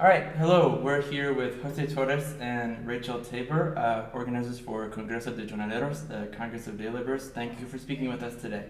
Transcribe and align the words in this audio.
All 0.00 0.06
right, 0.06 0.28
hello. 0.36 0.80
We're 0.80 1.02
here 1.02 1.34
with 1.34 1.60
Jose 1.60 1.88
Torres 1.88 2.36
and 2.38 2.86
Rachel 2.86 3.20
Tabor, 3.20 3.76
uh, 3.76 4.16
organizers 4.16 4.60
for 4.60 4.88
Congreso 4.90 5.34
de 5.36 5.44
Jornaleros, 5.44 6.06
the 6.06 6.28
Congress 6.36 6.68
of 6.68 6.78
Day 6.78 6.88
Laborers. 6.88 7.30
Thank 7.30 7.58
you 7.58 7.66
for 7.66 7.78
speaking 7.78 8.08
with 8.08 8.22
us 8.22 8.40
today. 8.40 8.66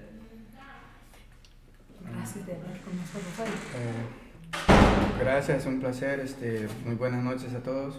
Gracias 2.03 2.47
de 2.47 2.53
hablar 2.53 2.79
con 2.83 2.97
nosotros 2.97 3.39
hoy. 3.41 3.51
Eh, 3.77 5.19
gracias, 5.19 5.67
un 5.67 5.81
placer. 5.81 6.19
Este, 6.21 6.67
muy 6.87 6.95
buenas 6.95 7.23
noches 7.23 7.53
a 7.55 7.61
todos. 7.61 7.97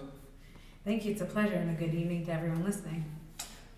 Thank 0.83 1.05
you. 1.05 1.11
It's 1.11 1.21
a 1.21 1.25
pleasure 1.25 1.53
and 1.53 1.69
a 1.69 1.79
good 1.79 1.93
evening 1.93 2.25
to 2.25 2.31
everyone 2.31 2.63
listening. 2.65 3.05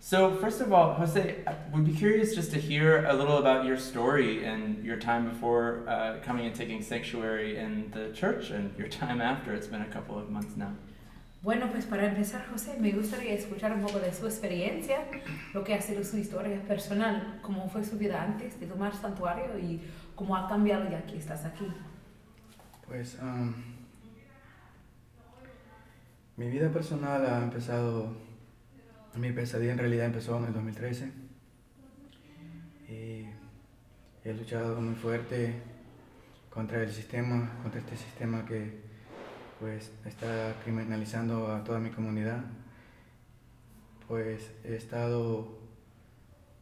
So, 0.04 0.36
first 0.38 0.62
of 0.62 0.74
all, 0.74 0.96
Jose, 0.96 1.44
I 1.46 1.56
would 1.72 1.86
be 1.86 1.94
curious 1.94 2.34
just 2.34 2.50
to 2.54 2.60
hear 2.60 3.06
a 3.06 3.14
little 3.14 3.38
about 3.38 3.66
your 3.66 3.78
story 3.78 4.44
and 4.44 4.84
your 4.84 4.98
time 4.98 5.30
before 5.30 5.88
uh, 5.88 6.16
coming 6.24 6.48
and 6.48 6.56
taking 6.56 6.82
sanctuary 6.82 7.58
in 7.58 7.92
the 7.92 8.12
church 8.12 8.50
and 8.50 8.76
your 8.80 8.88
time 8.88 9.22
after. 9.22 9.54
It's 9.54 9.68
been 9.68 9.84
a 9.84 9.94
couple 9.94 10.18
of 10.18 10.32
months 10.32 10.58
now. 10.58 10.74
Bueno, 11.44 11.68
pues 11.72 11.86
para 11.86 12.08
empezar, 12.08 12.48
José, 12.52 12.80
me 12.80 12.92
gustaría 12.94 13.34
escuchar 13.36 13.74
un 13.74 13.82
poco 13.82 14.00
de 14.00 14.12
su 14.12 14.26
experiencia, 14.26 15.06
lo 15.54 15.64
que 15.64 15.76
ha 15.76 15.82
sido 15.82 16.04
su 16.04 16.18
historia 16.18 16.60
personal, 16.68 17.40
cómo 17.44 17.70
fue 17.70 17.84
su 17.84 18.00
vida 18.00 18.24
antes 18.24 18.60
de 18.60 18.66
tomar 18.66 18.96
santuario 18.96 19.60
y 19.60 19.82
cómo 20.16 20.36
ha 20.36 20.48
cambiado 20.48 20.90
ya 20.90 21.06
que 21.06 21.18
estás 21.18 21.46
aquí. 21.46 21.68
Pues 22.88 23.20
um, 23.22 23.54
mi 26.38 26.50
vida 26.50 26.70
personal 26.70 27.24
ha 27.24 27.44
empezado, 27.44 28.31
mi 29.16 29.32
pesadilla 29.32 29.74
en 29.74 29.78
realidad 29.78 30.06
empezó 30.06 30.38
en 30.38 30.46
el 30.46 30.54
2013 30.54 31.12
y 32.88 33.26
he 34.24 34.34
luchado 34.34 34.80
muy 34.80 34.96
fuerte 34.96 35.56
contra 36.50 36.82
el 36.82 36.92
sistema, 36.92 37.52
contra 37.62 37.80
este 37.80 37.98
sistema 37.98 38.46
que 38.46 38.82
pues 39.60 39.92
está 40.06 40.56
criminalizando 40.64 41.54
a 41.54 41.64
toda 41.64 41.80
mi 41.80 41.92
comunidad. 41.92 42.44
Pues 44.08 44.52
he 44.64 44.76
estado 44.76 45.60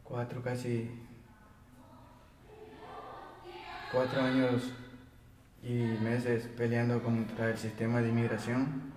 cuatro, 0.04 0.42
casi 0.42 0.90
cuatro 3.90 4.20
años 4.20 4.72
y 5.62 5.74
meses 6.02 6.46
peleando 6.56 7.02
contra 7.02 7.50
el 7.50 7.58
sistema 7.58 8.00
de 8.00 8.08
inmigración, 8.10 8.92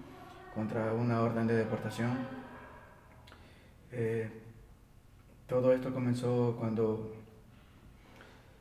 contra 0.54 0.94
una 0.94 1.22
orden 1.22 1.48
de 1.48 1.56
deportación. 1.56 2.43
Eh, 3.96 4.28
todo 5.48 5.72
esto 5.72 5.94
comenzó 5.94 6.56
cuando 6.60 7.14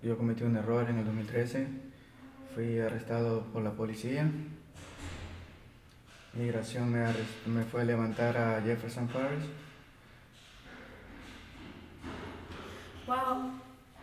yo 0.02 0.18
cometí 0.18 0.44
un 0.44 0.56
error 0.56 0.88
en 0.90 0.98
el 0.98 1.04
2013. 1.06 1.66
Fui 2.54 2.78
arrestado 2.78 3.44
por 3.52 3.62
la 3.62 3.70
policía 3.70 4.30
Migración 6.34 6.90
me, 6.90 7.04
me 7.46 7.62
fue 7.64 7.82
a 7.82 7.84
levantar 7.84 8.36
a 8.36 8.62
Jefferson 8.62 9.06
Parish. 9.08 9.44
Well, 13.06 13.52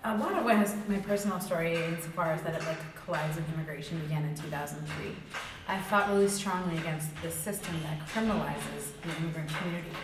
a 0.03 0.15
lot 0.15 0.33
of 0.33 0.45
what 0.45 0.57
my 0.87 0.99
personal 0.99 1.39
story 1.39 1.75
insofar 1.75 2.31
as 2.33 2.41
that 2.43 2.53
it 2.53 2.63
like 2.67 2.77
collides 3.03 3.35
with 3.35 3.51
immigration 3.55 3.97
began 4.01 4.25
in 4.25 4.35
2003. 4.35 5.15
I 5.67 5.79
fought 5.79 6.09
really 6.09 6.27
strongly 6.27 6.77
against 6.77 7.09
the 7.23 7.31
system 7.31 7.73
that 7.81 8.07
criminalizes 8.07 8.93
the 9.01 9.09
immigrant 9.17 9.49
community. 9.49 9.95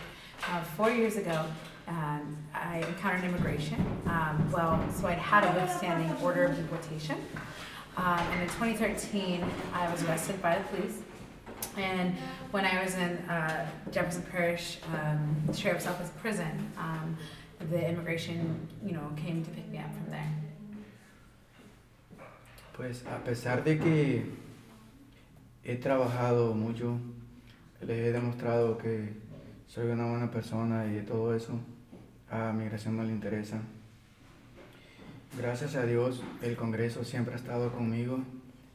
Uh, 0.44 0.62
four 0.76 0.90
years 0.90 1.16
ago, 1.16 1.44
um, 1.88 2.36
I 2.54 2.78
encountered 2.78 3.24
immigration. 3.24 3.84
Um, 4.06 4.50
well, 4.52 4.84
so 4.92 5.06
I'd 5.06 5.18
had 5.18 5.44
a 5.44 5.60
withstanding 5.60 6.14
order 6.22 6.44
of 6.44 6.56
deportation. 6.56 7.16
Um, 7.96 8.18
and 8.18 8.42
in 8.42 8.48
2013, 8.48 9.44
I 9.72 9.90
was 9.90 10.02
arrested 10.04 10.40
by 10.42 10.58
the 10.58 10.64
police 10.64 11.00
and 11.76 12.14
when 12.50 12.64
I 12.64 12.82
was 12.82 12.94
in 12.94 13.16
uh, 13.28 13.66
Jefferson 13.90 14.22
Parish 14.30 14.78
um, 14.94 15.52
Sheriff's 15.52 15.86
Office 15.86 16.10
prison, 16.20 16.70
um, 16.78 17.16
the 17.70 17.88
immigration, 17.88 18.66
you 18.84 18.92
know, 18.92 19.10
came 19.16 19.44
to 19.44 19.50
pick 19.50 19.68
me 19.68 19.78
up 19.78 19.92
from 19.94 20.10
there. 20.10 20.30
Pues 22.72 23.02
a 23.06 23.18
pesar 23.24 23.64
de 23.64 23.78
que 23.78 24.26
he 25.62 25.76
trabajado 25.76 26.54
mucho, 26.54 26.98
les 27.80 28.06
he 28.06 28.12
demostrado 28.12 28.78
que 28.78 29.14
soy 29.66 29.86
una 29.86 30.06
buena 30.06 30.30
persona 30.30 30.86
y 30.86 31.04
todo 31.04 31.34
eso, 31.34 31.58
a 32.30 32.52
migración 32.52 32.96
no 32.96 33.04
le 33.04 33.12
interesa. 33.12 33.60
Gracias 35.38 35.76
a 35.76 35.84
Dios, 35.84 36.22
el 36.42 36.56
Congreso 36.56 37.04
siempre 37.04 37.34
ha 37.34 37.36
estado 37.36 37.72
conmigo 37.72 38.20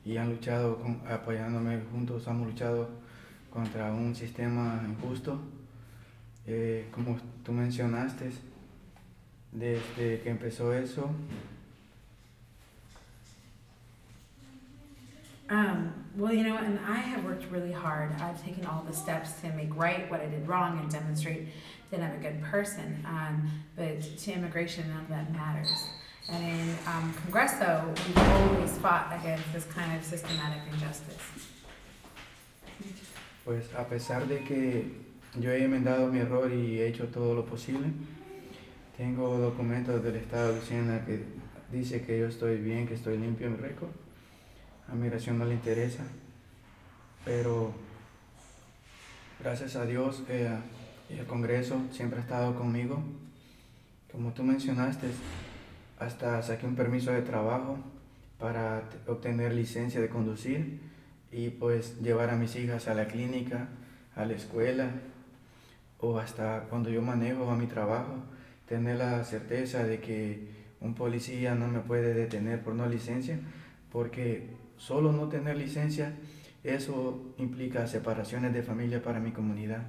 y 0.05 0.17
han 0.17 0.29
luchado 0.29 0.77
con, 0.77 1.01
apoyándome 1.09 1.79
juntos, 1.91 2.27
hemos 2.27 2.47
luchado 2.47 2.89
contra 3.51 3.91
un 3.93 4.15
sistema 4.15 4.83
injusto. 4.87 5.39
Eh, 6.47 6.87
como 6.91 7.17
tú 7.43 7.51
mencionaste, 7.51 8.31
desde 9.51 10.21
que 10.21 10.29
empezó 10.29 10.73
eso. 10.73 11.09
Um, 15.51 15.93
well, 16.15 16.33
you 16.33 16.45
know, 16.45 16.55
and 16.55 16.79
I 16.87 16.95
have 16.95 17.25
worked 17.25 17.51
really 17.51 17.73
hard. 17.73 18.13
I've 18.21 18.41
taken 18.41 18.65
all 18.65 18.85
the 18.87 18.95
steps 18.95 19.33
to 19.41 19.49
make 19.49 19.75
right 19.75 20.09
what 20.09 20.21
I 20.21 20.27
did 20.27 20.47
wrong 20.47 20.79
and 20.79 20.89
demonstrate 20.89 21.49
that 21.91 21.99
I'm 21.99 22.15
a 22.15 22.19
good 22.19 22.41
person. 22.41 23.05
Um, 23.05 23.51
but 23.75 24.01
to 24.01 24.31
immigration, 24.31 24.87
none 24.87 25.01
of 25.01 25.09
that 25.09 25.29
matters. 25.33 25.69
And 26.29 26.41
in 26.41 26.77
um, 26.87 27.13
Congreso, 27.25 27.85
we've 28.07 28.17
always 28.17 28.77
fought 28.77 29.11
against 29.19 29.51
this 29.51 29.65
kind 29.65 29.93
of 29.97 30.05
systematic 30.05 30.61
injustice. 30.71 31.17
Pues 33.43 33.65
a 33.77 33.83
pesar 33.83 34.25
de 34.29 34.45
que 34.45 34.85
yo 35.37 35.51
he 35.51 35.65
enmendado 35.65 36.09
mi 36.09 36.19
error 36.19 36.49
y 36.49 36.79
he 36.79 36.87
hecho 36.87 37.07
todo 37.11 37.33
lo 37.35 37.43
posible, 37.43 37.91
tengo 38.95 39.37
documentos 39.37 40.01
del 40.01 40.15
Estado 40.15 40.53
Luisiana 40.53 41.03
que 41.05 41.25
dice 41.69 42.05
que 42.05 42.19
yo 42.19 42.27
estoy 42.27 42.55
bien, 42.55 42.87
que 42.87 42.93
estoy 42.93 43.17
limpio 43.17 43.47
en 43.47 43.53
mi 43.53 43.59
récord. 43.59 44.00
A 44.91 44.93
migración 44.93 45.37
no 45.37 45.45
le 45.45 45.53
interesa, 45.53 46.03
pero 47.23 47.71
gracias 49.39 49.77
a 49.77 49.85
Dios 49.85 50.21
eh, 50.27 50.49
y 51.09 51.17
el 51.17 51.25
Congreso 51.25 51.81
siempre 51.93 52.19
ha 52.19 52.23
estado 52.23 52.55
conmigo. 52.55 53.01
Como 54.11 54.33
tú 54.33 54.43
mencionaste, 54.43 55.07
hasta 55.97 56.41
saqué 56.41 56.65
un 56.65 56.75
permiso 56.75 57.13
de 57.13 57.21
trabajo 57.21 57.77
para 58.37 58.83
obtener 59.07 59.53
licencia 59.53 60.01
de 60.01 60.09
conducir 60.09 60.81
y 61.31 61.51
pues 61.51 62.01
llevar 62.01 62.29
a 62.29 62.35
mis 62.35 62.57
hijas 62.57 62.89
a 62.89 62.93
la 62.93 63.07
clínica, 63.07 63.69
a 64.17 64.25
la 64.25 64.33
escuela 64.33 64.89
o 65.99 66.19
hasta 66.19 66.65
cuando 66.69 66.89
yo 66.89 67.01
manejo 67.01 67.49
a 67.49 67.55
mi 67.55 67.67
trabajo, 67.67 68.15
tener 68.67 68.97
la 68.97 69.23
certeza 69.23 69.85
de 69.85 70.01
que 70.01 70.49
un 70.81 70.95
policía 70.95 71.55
no 71.55 71.69
me 71.69 71.79
puede 71.79 72.13
detener 72.13 72.61
por 72.61 72.75
no 72.75 72.89
licencia, 72.89 73.39
porque 73.89 74.59
solo 74.81 75.11
no 75.11 75.27
tener 75.29 75.57
licencia, 75.57 76.13
eso 76.63 77.33
implica 77.37 77.85
separaciones 77.85 78.53
de 78.53 78.63
familia 78.63 79.01
para 79.01 79.19
mi 79.19 79.31
comunidad. 79.31 79.83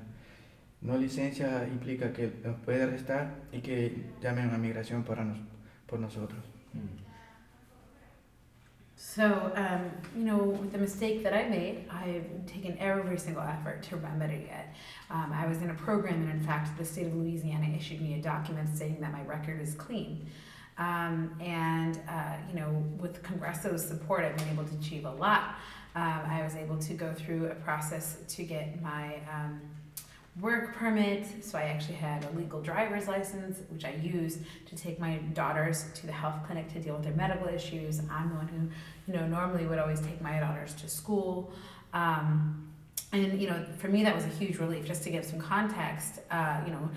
No 0.82 0.98
licencia 0.98 1.66
implica 1.66 2.12
que 2.12 2.30
nos 2.44 2.56
puede 2.60 2.82
arrestar 2.82 3.36
y 3.52 3.60
que 3.60 4.10
llamen 4.20 4.50
a 4.50 4.58
migración 4.58 5.02
para 5.02 5.24
nosotros. 5.24 5.52
por 5.92 6.00
nosotros. 6.00 6.40
So, 8.96 9.52
um, 9.56 9.90
you 10.16 10.24
know, 10.24 10.38
with 10.38 10.72
the 10.72 10.78
mistake 10.78 11.22
that 11.22 11.34
I 11.34 11.46
made, 11.48 11.84
I've 11.90 12.46
taken 12.46 12.78
every 12.78 13.18
single 13.18 13.42
effort 13.42 13.82
to 13.90 13.96
remedy 13.96 14.48
it. 14.48 14.66
Um, 15.10 15.32
I 15.34 15.46
was 15.46 15.60
in 15.60 15.68
a 15.68 15.74
program, 15.74 16.22
and 16.22 16.30
in 16.30 16.40
fact, 16.40 16.78
the 16.78 16.84
state 16.84 17.08
of 17.08 17.14
Louisiana 17.14 17.66
issued 17.76 18.00
me 18.00 18.14
a 18.14 18.22
document 18.22 18.74
stating 18.74 19.00
that 19.00 19.12
my 19.12 19.22
record 19.24 19.60
is 19.60 19.74
clean. 19.74 20.30
Um, 20.78 21.36
and, 21.40 22.00
uh, 22.08 22.36
you 22.48 22.58
know, 22.58 22.84
with 22.98 23.22
Congresso's 23.22 23.86
support, 23.86 24.24
I've 24.24 24.36
been 24.36 24.48
able 24.48 24.64
to 24.64 24.74
achieve 24.76 25.04
a 25.04 25.10
lot. 25.10 25.56
Um, 25.94 26.22
I 26.26 26.40
was 26.42 26.56
able 26.56 26.78
to 26.78 26.94
go 26.94 27.12
through 27.12 27.46
a 27.46 27.54
process 27.56 28.16
to 28.28 28.42
get 28.44 28.82
my 28.82 29.20
um, 29.30 29.60
work 30.40 30.74
permit. 30.74 31.26
So 31.44 31.58
I 31.58 31.64
actually 31.64 31.96
had 31.96 32.24
a 32.24 32.30
legal 32.30 32.62
driver's 32.62 33.06
license, 33.06 33.58
which 33.68 33.84
I 33.84 33.92
used 33.92 34.40
to 34.66 34.76
take 34.76 34.98
my 34.98 35.16
daughters 35.34 35.84
to 35.94 36.06
the 36.06 36.12
health 36.12 36.40
clinic 36.46 36.72
to 36.72 36.80
deal 36.80 36.94
with 36.94 37.04
their 37.04 37.14
medical 37.14 37.48
issues. 37.48 38.00
I'm 38.10 38.30
the 38.30 38.36
one 38.36 38.48
who, 38.48 39.12
you 39.12 39.18
know, 39.18 39.26
normally 39.26 39.66
would 39.66 39.78
always 39.78 40.00
take 40.00 40.22
my 40.22 40.40
daughters 40.40 40.72
to 40.74 40.88
school. 40.88 41.52
Um, 41.92 42.72
and 43.12 43.38
you 43.38 43.48
know, 43.50 43.62
for 43.76 43.88
me, 43.88 44.02
that 44.04 44.14
was 44.14 44.24
a 44.24 44.28
huge 44.28 44.56
relief. 44.56 44.86
Just 44.86 45.02
to 45.02 45.10
give 45.10 45.24
some 45.26 45.38
context, 45.38 46.20
uh, 46.30 46.62
you 46.64 46.72
know, 46.72 46.88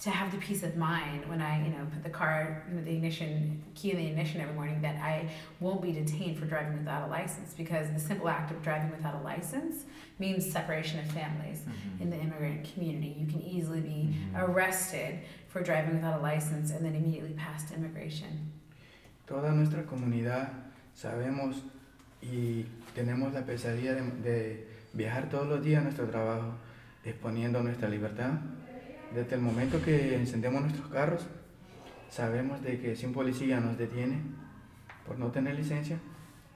to 0.00 0.08
have 0.08 0.32
the 0.32 0.38
peace 0.38 0.62
of 0.62 0.76
mind 0.76 1.28
when 1.28 1.42
I, 1.42 1.62
you 1.62 1.70
know, 1.70 1.86
put 1.92 2.02
the 2.02 2.08
car, 2.08 2.64
you 2.68 2.76
know, 2.76 2.82
the 2.82 2.92
ignition 2.92 3.62
key 3.74 3.90
in 3.90 3.98
the 3.98 4.06
ignition 4.06 4.40
every 4.40 4.54
morning 4.54 4.80
that 4.80 4.96
I 4.96 5.28
won't 5.60 5.82
be 5.82 5.92
detained 5.92 6.38
for 6.38 6.46
driving 6.46 6.78
without 6.78 7.06
a 7.06 7.10
license 7.10 7.52
because 7.52 7.92
the 7.92 8.00
simple 8.00 8.28
act 8.28 8.50
of 8.50 8.62
driving 8.62 8.90
without 8.90 9.14
a 9.14 9.22
license 9.22 9.84
means 10.18 10.50
separation 10.50 11.00
of 11.00 11.06
families 11.12 11.60
mm-hmm. 11.60 12.02
in 12.02 12.08
the 12.08 12.16
immigrant 12.16 12.72
community. 12.72 13.14
You 13.18 13.26
can 13.26 13.42
easily 13.42 13.80
be 13.80 14.08
mm-hmm. 14.08 14.36
arrested 14.36 15.18
for 15.48 15.62
driving 15.62 15.96
without 15.96 16.18
a 16.18 16.22
license 16.22 16.70
and 16.70 16.82
then 16.82 16.94
immediately 16.94 17.34
passed 17.34 17.68
to 17.68 17.74
immigration. 17.74 18.52
Toda 19.26 19.52
nuestra 19.52 19.84
comunidad 19.84 20.48
sabemos 20.94 21.56
y 22.22 22.64
tenemos 22.94 23.34
la 23.34 23.42
pesadilla 23.42 23.94
de, 23.94 24.02
de 24.22 24.66
viajar 24.94 25.28
todos 25.28 25.46
los 25.46 25.62
días 25.62 25.80
a 25.80 25.84
nuestro 25.84 26.06
trabajo, 26.06 26.54
exponiendo 27.04 27.62
nuestra 27.62 27.88
libertad. 27.88 28.32
Desde 29.14 29.34
el 29.34 29.40
momento 29.40 29.82
que 29.82 30.16
encendemos 30.16 30.62
nuestros 30.62 30.88
carros, 30.88 31.26
sabemos 32.10 32.62
de 32.62 32.80
que 32.80 32.94
si 32.94 33.06
un 33.06 33.12
policía 33.12 33.60
nos 33.60 33.76
detiene 33.76 34.20
por 35.06 35.18
no 35.18 35.30
tener 35.32 35.56
licencia, 35.56 35.98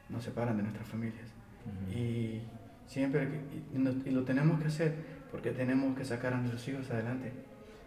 nos 0.08 0.22
separan 0.22 0.56
de 0.56 0.62
nuestras 0.62 0.86
familias. 0.86 1.26
Y 1.92 2.42
siempre, 2.86 3.28
y, 4.04 4.10
lo 4.10 4.22
tenemos 4.22 4.60
que 4.60 4.68
hacer 4.68 4.94
porque 5.30 5.50
tenemos 5.50 5.96
que 5.96 6.04
sacar 6.04 6.34
a 6.34 6.36
nuestros 6.36 6.66
hijos 6.68 6.90
adelante. 6.90 7.32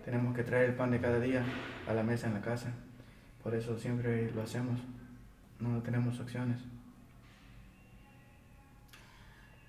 Tenemos 0.04 0.36
que 0.36 0.44
traer 0.44 0.70
el 0.70 0.76
pan 0.76 0.92
de 0.92 1.00
cada 1.00 1.20
día 1.20 1.46
a 1.88 1.94
la 1.94 2.04
mesa 2.04 2.28
en 2.28 2.34
la 2.34 2.42
casa. 2.42 2.72
Por 3.44 3.56
eso 3.56 3.78
siempre 3.78 4.32
lo 4.32 4.42
hacemos. 4.42 4.82
No 5.60 5.82
tenemos 5.82 6.20
opciones. 6.20 6.60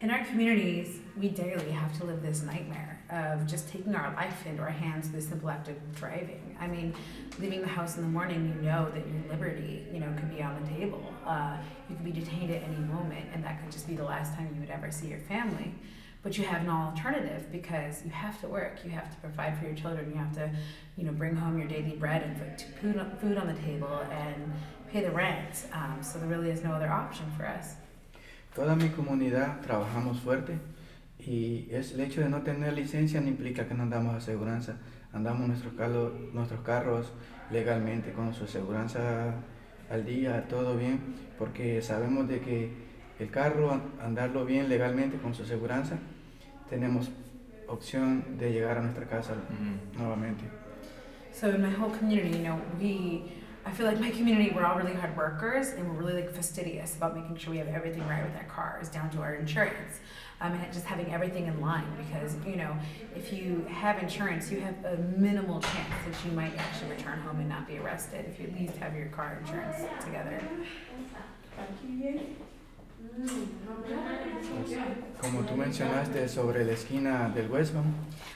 In 0.01 0.13
our 0.13 0.25
communities, 0.27 1.01
we 1.17 1.29
daily 1.29 1.73
have 1.73 1.99
to 1.99 2.05
live 2.05 2.23
this 2.23 2.43
nightmare 2.45 3.01
of 3.11 3.49
just 3.49 3.69
taking 3.69 3.97
our 3.97 4.15
life 4.15 4.47
into 4.47 4.63
our 4.63 4.71
hands 4.71 5.07
with 5.07 5.15
the 5.15 5.29
simple 5.29 5.51
act 5.51 5.67
of 5.67 5.97
driving. 5.97 6.57
I 6.61 6.69
mean, 6.69 6.95
leaving 7.41 7.63
the 7.63 7.67
house 7.67 7.97
in 7.97 8.03
the 8.03 8.09
morning, 8.09 8.55
you 8.55 8.63
know 8.63 8.89
that 8.95 9.05
your 9.09 9.29
liberty, 9.29 9.85
you 9.93 9.99
know, 9.99 10.07
could 10.17 10.31
be 10.31 10.41
on 10.41 10.63
the 10.63 10.69
table. 10.69 11.03
Uh, 11.27 11.57
you 11.91 11.97
could 11.97 12.05
be 12.05 12.13
detained 12.13 12.53
at 12.53 12.63
any 12.63 12.77
moment, 12.77 13.27
and 13.35 13.43
that 13.43 13.61
could 13.61 13.73
just 13.73 13.89
be 13.89 13.97
the 13.97 14.05
last 14.05 14.35
time 14.35 14.49
you 14.55 14.61
would 14.61 14.71
ever 14.71 14.89
see 14.93 15.09
your 15.09 15.19
family. 15.19 15.75
But 16.23 16.39
you 16.39 16.45
have 16.45 16.65
no 16.65 16.75
alternative 16.75 17.51
because 17.51 18.05
you 18.05 18.13
have 18.13 18.41
to 18.43 18.47
work, 18.47 18.79
you 18.85 18.91
have 18.91 19.11
to 19.11 19.17
provide 19.17 19.59
for 19.59 19.65
your 19.65 19.75
children, 19.75 20.13
you 20.13 20.17
have 20.17 20.33
to, 20.35 20.49
you 20.97 21.07
know, 21.07 21.13
bring 21.13 21.35
home 21.35 21.59
your 21.59 21.67
daily 21.67 21.97
bread 21.97 22.23
and 22.23 22.63
food 23.21 23.37
on 23.37 23.49
the 23.49 23.61
table 23.63 24.01
and 24.13 24.53
pay 24.93 25.01
the 25.01 25.11
rent. 25.11 25.67
Um, 25.73 25.99
so 26.03 26.21
there 26.21 26.29
really 26.29 26.51
is 26.51 26.63
no 26.63 26.71
other 26.71 26.89
option 26.89 27.27
for 27.37 27.47
us. 27.47 27.75
Toda 28.59 28.75
mi 28.75 28.89
comunidad 28.89 29.61
trabajamos 29.61 30.19
fuerte 30.19 30.59
y 31.21 31.69
es 31.71 31.93
el 31.93 32.01
hecho 32.01 32.23
de 32.23 32.29
no 32.29 32.43
tener 32.43 32.73
licencia 32.73 33.21
no 33.21 33.29
implica 33.29 33.69
que 33.69 33.75
no 33.75 33.85
andamos 33.85 34.17
aseguranza. 34.17 34.79
Andamos 35.13 35.47
nuestros 35.47 35.75
carros, 35.75 36.13
nuestros 36.33 36.63
carros 36.63 37.13
legalmente 37.53 38.11
con 38.11 38.35
su 38.35 38.47
aseguranza 38.47 39.35
al 39.89 40.05
día, 40.05 40.49
todo 40.49 40.77
bien, 40.77 40.99
porque 41.39 41.81
sabemos 41.83 42.27
de 42.27 42.41
que 42.41 42.73
el 43.21 43.31
carro, 43.31 43.81
andarlo 44.03 44.45
bien 44.45 44.69
legalmente 44.69 45.19
con 45.19 45.37
su 45.37 45.45
aseguranza, 45.45 45.97
tenemos 46.69 47.13
opción 47.69 48.39
de 48.39 48.51
llegar 48.51 48.79
a 48.79 48.83
nuestra 48.83 49.07
casa 49.07 49.35
nuevamente. 49.97 50.43
So 51.33 51.49
in 51.49 51.63
my 51.63 51.73
whole 51.73 51.97
community, 51.97 52.39
you 52.39 52.43
know, 52.43 52.59
we 52.81 53.23
I 53.69 53.71
feel 53.71 53.85
like 53.85 54.01
my 54.01 54.11
community, 54.11 54.51
we're 54.55 54.65
all 54.65 54.79
really 54.79 54.95
hard 54.95 55.15
workers 55.15 55.69
and 55.73 55.87
we're 55.87 56.03
really 56.03 56.23
like 56.23 56.33
fastidious 56.33 56.97
about 56.97 57.15
making 57.15 57.37
sure 57.37 57.51
we 57.51 57.59
have 57.59 57.69
everything 57.69 58.01
right 58.09 58.25
with 58.25 58.35
our 58.35 58.45
cars, 58.45 58.89
down 58.89 59.11
to 59.11 59.19
our 59.21 59.35
insurance. 59.35 60.01
Um, 60.41 60.53
and 60.53 60.73
just 60.73 60.87
having 60.87 61.13
everything 61.13 61.49
in 61.49 61.61
line 61.61 61.89
because 62.07 62.37
you 62.47 62.55
know 62.55 62.77
if 63.17 63.33
you 63.33 63.67
have 63.69 64.01
insurance 64.01 64.53
you 64.53 64.61
have 64.61 64.77
a 64.85 64.97
minimal 65.19 65.61
chance 65.61 65.93
that 66.07 66.15
you 66.25 66.31
might 66.31 66.57
actually 66.57 66.91
return 66.91 67.19
home 67.23 67.41
and 67.41 67.49
not 67.49 67.67
be 67.67 67.77
arrested 67.79 68.25
if 68.25 68.39
you 68.39 68.47
at 68.47 68.55
least 68.55 68.77
have 68.77 68.95
your 68.95 69.07
car 69.07 69.37
insurance 69.43 69.83
together 70.05 70.41
Como 75.21 75.43
tú 75.43 75.57
mencionaste 75.57 76.29
sobre 76.29 76.65
la 76.65 76.73
esquina 76.75 77.33
del 77.35 77.49
West 77.49 77.75
Bank. 77.75 77.87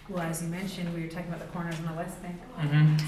Well, 0.08 0.22
as 0.22 0.42
you 0.42 0.48
mentioned, 0.48 0.92
we 0.94 1.02
were 1.02 1.08
talking 1.08 1.28
about 1.28 1.38
the 1.38 1.52
corners 1.52 1.78
in 1.78 1.86
the 1.86 1.92
West 1.92 2.20
Bank. 2.20 2.36
Mm 2.58 2.98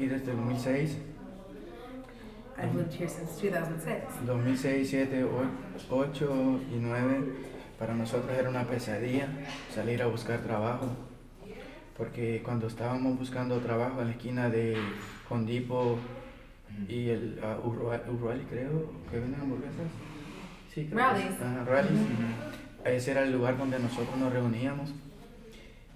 aquí 0.00 0.06
desde 0.06 0.30
el 0.30 0.36
2006. 0.38 0.96
I've 2.56 2.74
lived 2.74 2.92
here 2.92 3.08
since 3.08 3.32
2006. 3.40 4.26
2006, 4.26 4.90
7, 4.90 5.26
8 5.90 6.60
y 6.72 6.76
9 6.78 7.22
para 7.78 7.94
nosotros 7.94 8.30
era 8.38 8.48
una 8.48 8.64
pesadilla 8.64 9.28
salir 9.74 10.02
a 10.02 10.06
buscar 10.06 10.40
trabajo. 10.40 10.88
Porque 11.96 12.40
cuando 12.42 12.66
estábamos 12.66 13.18
buscando 13.18 13.58
trabajo 13.58 14.00
en 14.00 14.08
la 14.08 14.12
esquina 14.12 14.48
de 14.48 14.76
Condipo 15.28 15.98
y 16.88 17.10
el 17.10 17.38
uh, 17.42 17.66
Urruali, 17.68 18.44
creo, 18.44 18.90
que 19.10 19.18
venden 19.18 19.40
hamburguesas. 19.40 19.86
Sí, 20.74 20.88
Rallies. 20.92 21.34
Ese 22.84 23.10
era 23.10 23.22
el 23.22 23.32
lugar 23.32 23.58
donde 23.58 23.78
nosotros 23.78 24.16
nos 24.16 24.32
reuníamos. 24.32 24.94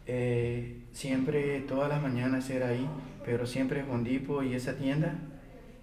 Eh, 0.06 0.82
siempre, 0.92 1.60
todas 1.60 1.88
las 1.88 2.02
mañanas 2.02 2.50
era 2.50 2.68
ahí, 2.68 2.86
pero 3.24 3.46
siempre 3.46 3.82
Juan 3.82 4.04
Dipo 4.04 4.42
y 4.42 4.54
esa 4.54 4.74
tienda 4.76 5.14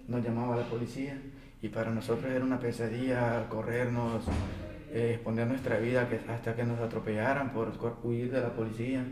nos 0.08 0.24
llamaba 0.24 0.56
la 0.56 0.64
policía 0.64 1.16
y 1.60 1.68
para 1.68 1.90
nosotros 1.90 2.30
era 2.30 2.44
una 2.44 2.58
pesadilla 2.58 3.48
corrernos, 3.48 4.24
eh, 4.90 5.12
exponer 5.14 5.46
nuestra 5.46 5.78
vida 5.78 6.08
hasta 6.28 6.54
que 6.54 6.64
nos 6.64 6.80
atropellaran 6.80 7.52
por 7.52 7.72
huir 8.02 8.32
de 8.32 8.40
la 8.40 8.52
policía. 8.52 9.04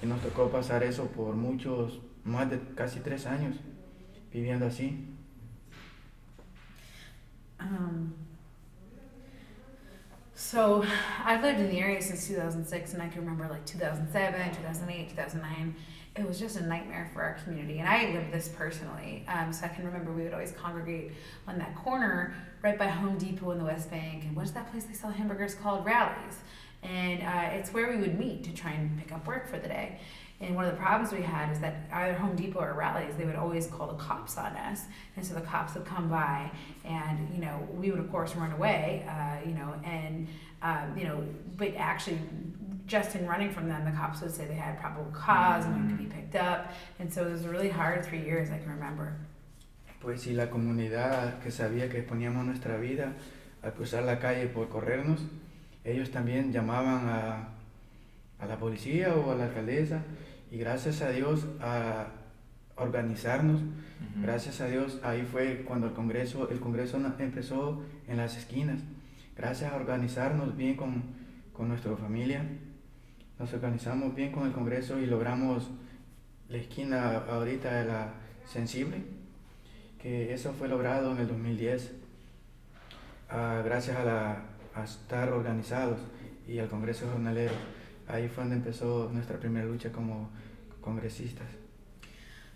Y 0.00 0.06
nos 0.06 0.20
tocó 0.20 0.48
pasar 0.48 0.84
eso 0.84 1.06
por 1.08 1.34
muchos, 1.34 2.00
más 2.24 2.48
de 2.48 2.60
casi 2.76 3.00
tres 3.00 3.26
años, 3.26 3.56
viviendo 4.32 4.66
así. 4.66 5.08
Um, 7.60 8.12
So 10.38 10.84
I've 11.24 11.42
lived 11.42 11.58
in 11.58 11.68
the 11.68 11.80
area 11.80 12.00
since 12.00 12.28
2006, 12.28 12.94
and 12.94 13.02
I 13.02 13.08
can 13.08 13.22
remember 13.22 13.48
like 13.48 13.66
2007, 13.66 14.62
2008, 14.62 15.16
2009. 15.16 15.74
It 16.18 16.26
was 16.26 16.40
just 16.40 16.56
a 16.56 16.66
nightmare 16.66 17.08
for 17.14 17.22
our 17.22 17.34
community, 17.44 17.78
and 17.78 17.88
I 17.88 18.10
lived 18.12 18.32
this 18.32 18.48
personally. 18.48 19.24
Um, 19.28 19.52
so 19.52 19.66
I 19.66 19.68
can 19.68 19.84
remember 19.84 20.10
we 20.12 20.24
would 20.24 20.32
always 20.32 20.50
congregate 20.50 21.12
on 21.46 21.58
that 21.58 21.76
corner 21.76 22.34
right 22.60 22.76
by 22.76 22.88
Home 22.88 23.16
Depot 23.18 23.52
in 23.52 23.58
the 23.58 23.64
West 23.64 23.88
Bank, 23.88 24.24
and 24.24 24.34
what's 24.34 24.50
that 24.50 24.68
place 24.72 24.84
they 24.84 24.94
sell 24.94 25.10
hamburgers 25.10 25.54
called? 25.54 25.84
Rally's. 25.84 26.38
And 26.82 27.22
uh, 27.22 27.56
it's 27.56 27.72
where 27.72 27.88
we 27.90 27.98
would 27.98 28.18
meet 28.18 28.42
to 28.44 28.52
try 28.52 28.72
and 28.72 28.98
pick 28.98 29.12
up 29.12 29.26
work 29.28 29.48
for 29.48 29.58
the 29.58 29.68
day. 29.68 30.00
And 30.40 30.54
one 30.54 30.64
of 30.64 30.72
the 30.72 30.76
problems 30.76 31.12
we 31.12 31.22
had 31.22 31.52
is 31.52 31.60
that 31.60 31.88
either 31.92 32.14
Home 32.14 32.34
Depot 32.34 32.60
or 32.60 32.74
Rally's, 32.74 33.14
they 33.16 33.24
would 33.24 33.36
always 33.36 33.66
call 33.66 33.86
the 33.86 33.94
cops 33.94 34.36
on 34.38 34.56
us. 34.56 34.84
And 35.16 35.24
so 35.24 35.34
the 35.34 35.40
cops 35.40 35.74
would 35.74 35.84
come 35.84 36.08
by, 36.08 36.50
and 36.84 37.28
you 37.32 37.40
know, 37.40 37.68
we 37.74 37.90
would 37.90 38.00
of 38.00 38.10
course 38.10 38.34
run 38.34 38.52
away, 38.52 39.06
uh, 39.08 39.48
you 39.48 39.54
know, 39.54 39.74
and 39.84 40.26
um, 40.62 40.96
you 40.96 41.04
know, 41.04 41.24
but 41.56 41.74
actually, 41.76 42.18
just 42.88 43.14
in 43.14 43.26
running 43.26 43.50
from 43.50 43.68
them, 43.68 43.84
the 43.84 43.92
cops 43.92 44.20
would 44.22 44.34
say 44.34 44.46
they 44.46 44.54
had 44.54 44.80
probable 44.80 45.12
cause 45.12 45.64
mm-hmm. 45.64 45.74
and 45.74 45.82
we 45.82 45.88
could 45.88 46.08
be 46.08 46.14
picked 46.16 46.34
up. 46.34 46.72
And 46.98 47.12
so 47.12 47.26
it 47.26 47.30
was 47.30 47.44
a 47.44 47.50
really 47.50 47.68
hard 47.68 48.04
three 48.04 48.22
years, 48.22 48.50
I 48.50 48.58
can 48.58 48.70
remember. 48.70 49.16
Pues 50.00 50.22
si 50.22 50.32
la 50.32 50.48
comunidad 50.48 51.40
que 51.40 51.50
sabía 51.50 51.90
que 51.90 52.02
poníamos 52.02 52.44
nuestra 52.46 52.76
vida 52.78 53.12
a 53.62 53.70
cruzar 53.72 54.04
la 54.04 54.18
calle 54.18 54.46
por 54.46 54.68
corrernos, 54.68 55.20
ellos 55.84 56.10
también 56.10 56.52
llamaban 56.52 57.08
a, 57.08 57.48
a 58.38 58.46
la 58.46 58.56
policía 58.58 59.14
o 59.14 59.32
a 59.32 59.34
la 59.34 59.46
alcaldesa 59.46 60.02
y 60.50 60.58
gracias 60.58 61.02
a 61.02 61.10
Dios 61.10 61.46
a 61.60 62.06
organizarnos. 62.76 63.60
Gracias 64.22 64.60
a 64.60 64.66
Dios 64.66 65.00
ahí 65.02 65.22
fue 65.22 65.64
cuando 65.66 65.88
el 65.88 65.92
Congreso, 65.92 66.48
el 66.50 66.60
Congreso 66.60 67.00
empezó 67.18 67.82
en 68.06 68.16
las 68.16 68.36
esquinas. 68.36 68.80
Gracias 69.36 69.72
a 69.72 69.76
organizarnos 69.76 70.56
bien 70.56 70.76
con, 70.76 71.02
con 71.52 71.68
nuestra 71.68 71.96
familia, 71.96 72.44
nos 73.38 73.52
organizamos 73.52 74.14
bien 74.14 74.32
con 74.32 74.46
el 74.46 74.52
Congreso 74.52 74.98
y 74.98 75.06
logramos 75.06 75.70
la 76.48 76.56
esquina 76.56 77.18
ahorita 77.28 77.72
de 77.72 77.84
la 77.86 78.14
sensible, 78.44 79.02
que 80.00 80.32
eso 80.32 80.52
fue 80.52 80.68
logrado 80.68 81.12
en 81.12 81.18
el 81.18 81.28
2010, 81.28 81.92
ah, 83.30 83.62
gracias 83.64 83.96
a, 83.96 84.04
la, 84.04 84.42
a 84.74 84.84
estar 84.84 85.32
organizados 85.32 86.00
y 86.46 86.58
al 86.58 86.68
Congreso 86.68 87.08
Jornalero. 87.10 87.52
ahí 88.08 88.28
fue 88.28 88.44
donde 88.44 88.56
empezó 88.56 89.10
nuestra 89.12 89.38
primera 89.38 89.66
lucha 89.66 89.92
como 89.92 90.30
congresistas. 90.80 91.46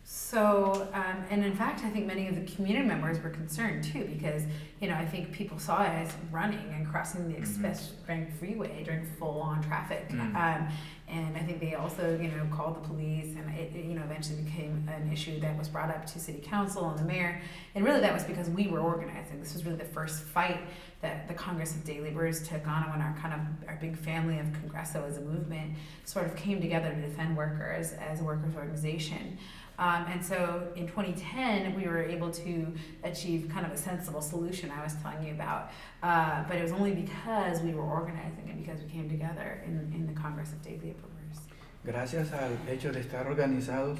So, 0.04 0.88
um, 0.92 1.24
and 1.30 1.44
in 1.44 1.54
fact, 1.54 1.84
I 1.84 1.90
think 1.90 2.06
many 2.06 2.26
of 2.26 2.34
the 2.34 2.42
community 2.52 2.86
members 2.86 3.22
were 3.22 3.30
concerned 3.30 3.84
too, 3.84 4.04
because 4.04 4.42
you 4.80 4.88
know 4.88 4.94
I 4.94 5.06
think 5.06 5.30
people 5.30 5.58
saw 5.58 5.76
us 5.76 6.12
running 6.30 6.74
and 6.74 6.88
crossing 6.88 7.28
the 7.28 7.34
mm-hmm. 7.34 7.42
express 7.42 7.92
mm-hmm. 8.08 8.36
freeway 8.36 8.82
during 8.84 9.06
full-on 9.06 9.62
traffic, 9.62 10.08
mm-hmm. 10.08 10.36
um, 10.36 10.68
and 11.08 11.36
I 11.36 11.40
think 11.40 11.60
they 11.60 11.74
also 11.74 12.18
you 12.20 12.28
know 12.28 12.46
called 12.50 12.82
the 12.82 12.88
police, 12.88 13.36
and 13.36 13.48
it, 13.56 13.76
it, 13.76 13.84
you 13.84 13.94
know 13.94 14.02
eventually 14.02 14.42
became 14.42 14.88
an 14.88 15.12
issue 15.12 15.38
that 15.40 15.56
was 15.56 15.68
brought 15.68 15.90
up 15.90 16.04
to 16.06 16.18
city 16.18 16.40
council 16.40 16.90
and 16.90 16.98
the 16.98 17.04
mayor, 17.04 17.40
and 17.76 17.84
really 17.84 18.00
that 18.00 18.12
was 18.12 18.24
because 18.24 18.50
we 18.50 18.66
were 18.66 18.80
organizing. 18.80 19.38
This 19.38 19.54
was 19.54 19.64
really 19.64 19.78
the 19.78 19.84
first 19.84 20.24
fight 20.24 20.60
that 21.00 21.28
the 21.28 21.34
Congress 21.34 21.74
of 21.74 21.84
Day 21.84 22.00
Laborers 22.00 22.46
took 22.46 22.66
on 22.66 22.90
when 22.90 23.00
our 23.00 23.14
kind 23.20 23.34
of 23.34 23.68
our 23.68 23.78
big 23.80 23.96
family 23.96 24.40
of 24.40 24.46
Congresso 24.46 25.06
as 25.06 25.18
a 25.18 25.20
movement 25.20 25.74
sort 26.04 26.26
of 26.26 26.34
came 26.36 26.60
together 26.60 26.90
to 26.90 27.00
defend 27.00 27.36
workers 27.36 27.92
as 27.92 28.20
a 28.20 28.24
workers 28.24 28.54
organization. 28.56 29.38
Um, 29.82 30.06
and 30.12 30.24
so 30.24 30.68
in 30.76 30.86
2010, 30.86 31.74
we 31.74 31.88
were 31.88 32.02
able 32.02 32.30
to 32.30 32.72
achieve 33.02 33.50
kind 33.52 33.66
of 33.66 33.72
a 33.72 33.76
sensible 33.76 34.22
solution 34.22 34.70
I 34.70 34.80
was 34.80 34.94
telling 35.02 35.26
you 35.26 35.32
about. 35.32 35.72
Uh, 36.04 36.44
but 36.46 36.56
it 36.56 36.62
was 36.62 36.70
only 36.70 36.94
because 36.94 37.60
we 37.62 37.74
were 37.74 37.82
organizing 37.82 38.46
and 38.48 38.64
because 38.64 38.80
we 38.84 38.88
came 38.88 39.08
together 39.08 39.60
in, 39.66 39.74
in 39.92 40.06
the 40.06 40.12
Congress 40.12 40.52
of 40.52 40.62
Day 40.62 40.78
Laborers. 40.84 41.38
Gracias 41.84 42.32
al 42.32 42.52
hecho 42.68 42.92
de 42.92 43.00
estar 43.00 43.26
organizados 43.26 43.98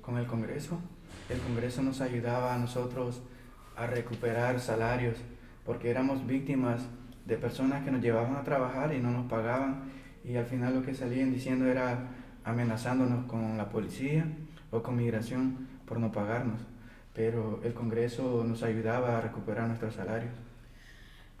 con 0.00 0.16
el 0.16 0.24
Congreso, 0.24 0.80
el 1.28 1.38
Congreso 1.40 1.82
nos 1.82 2.00
ayudaba 2.00 2.54
a 2.54 2.58
nosotros 2.58 3.20
a 3.76 3.86
recuperar 3.86 4.60
salarios 4.60 5.18
porque 5.66 5.90
éramos 5.90 6.26
víctimas 6.26 6.86
de 7.26 7.36
personas 7.36 7.84
que 7.84 7.90
nos 7.90 8.00
llevaban 8.00 8.36
a 8.36 8.44
trabajar 8.44 8.94
y 8.94 8.98
no 8.98 9.10
nos 9.10 9.30
pagaban 9.30 9.90
y 10.24 10.36
al 10.36 10.46
final 10.46 10.74
lo 10.74 10.82
que 10.82 10.94
salían 10.94 11.30
diciendo 11.30 11.66
era 11.66 12.08
amenazándonos 12.44 13.26
con 13.26 13.58
la 13.58 13.68
policía 13.68 14.24
o 14.72 14.82
con 14.82 14.96
migración 14.96 15.68
por 15.86 16.00
no 16.00 16.10
pagarnos. 16.10 16.60
Pero 17.14 17.60
el 17.62 17.74
Congreso 17.74 18.42
nos 18.44 18.62
ayudaba 18.62 19.18
a 19.18 19.20
recuperar 19.20 19.68
nuestros 19.68 19.94
salarios. 19.94 20.32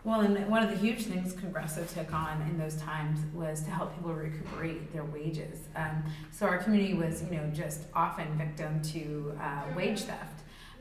Well, 0.04 0.22
and 0.22 0.36
one 0.50 0.64
of 0.64 0.70
the 0.70 0.76
huge 0.76 1.04
things 1.04 1.32
Congresso 1.32 1.86
took 1.86 2.12
on 2.12 2.42
in 2.50 2.58
those 2.58 2.74
times 2.74 3.20
was 3.32 3.62
to 3.62 3.70
help 3.70 3.94
people 3.94 4.12
recuperate 4.12 4.92
their 4.92 5.04
wages. 5.04 5.68
Um, 5.76 6.02
so 6.32 6.46
our 6.46 6.58
community 6.58 6.94
was, 6.94 7.22
you 7.22 7.36
know, 7.36 7.48
just 7.54 7.82
often 7.94 8.26
victim 8.36 8.82
to 8.94 9.32
uh, 9.40 9.62
wage 9.76 10.02
theft. 10.02 10.31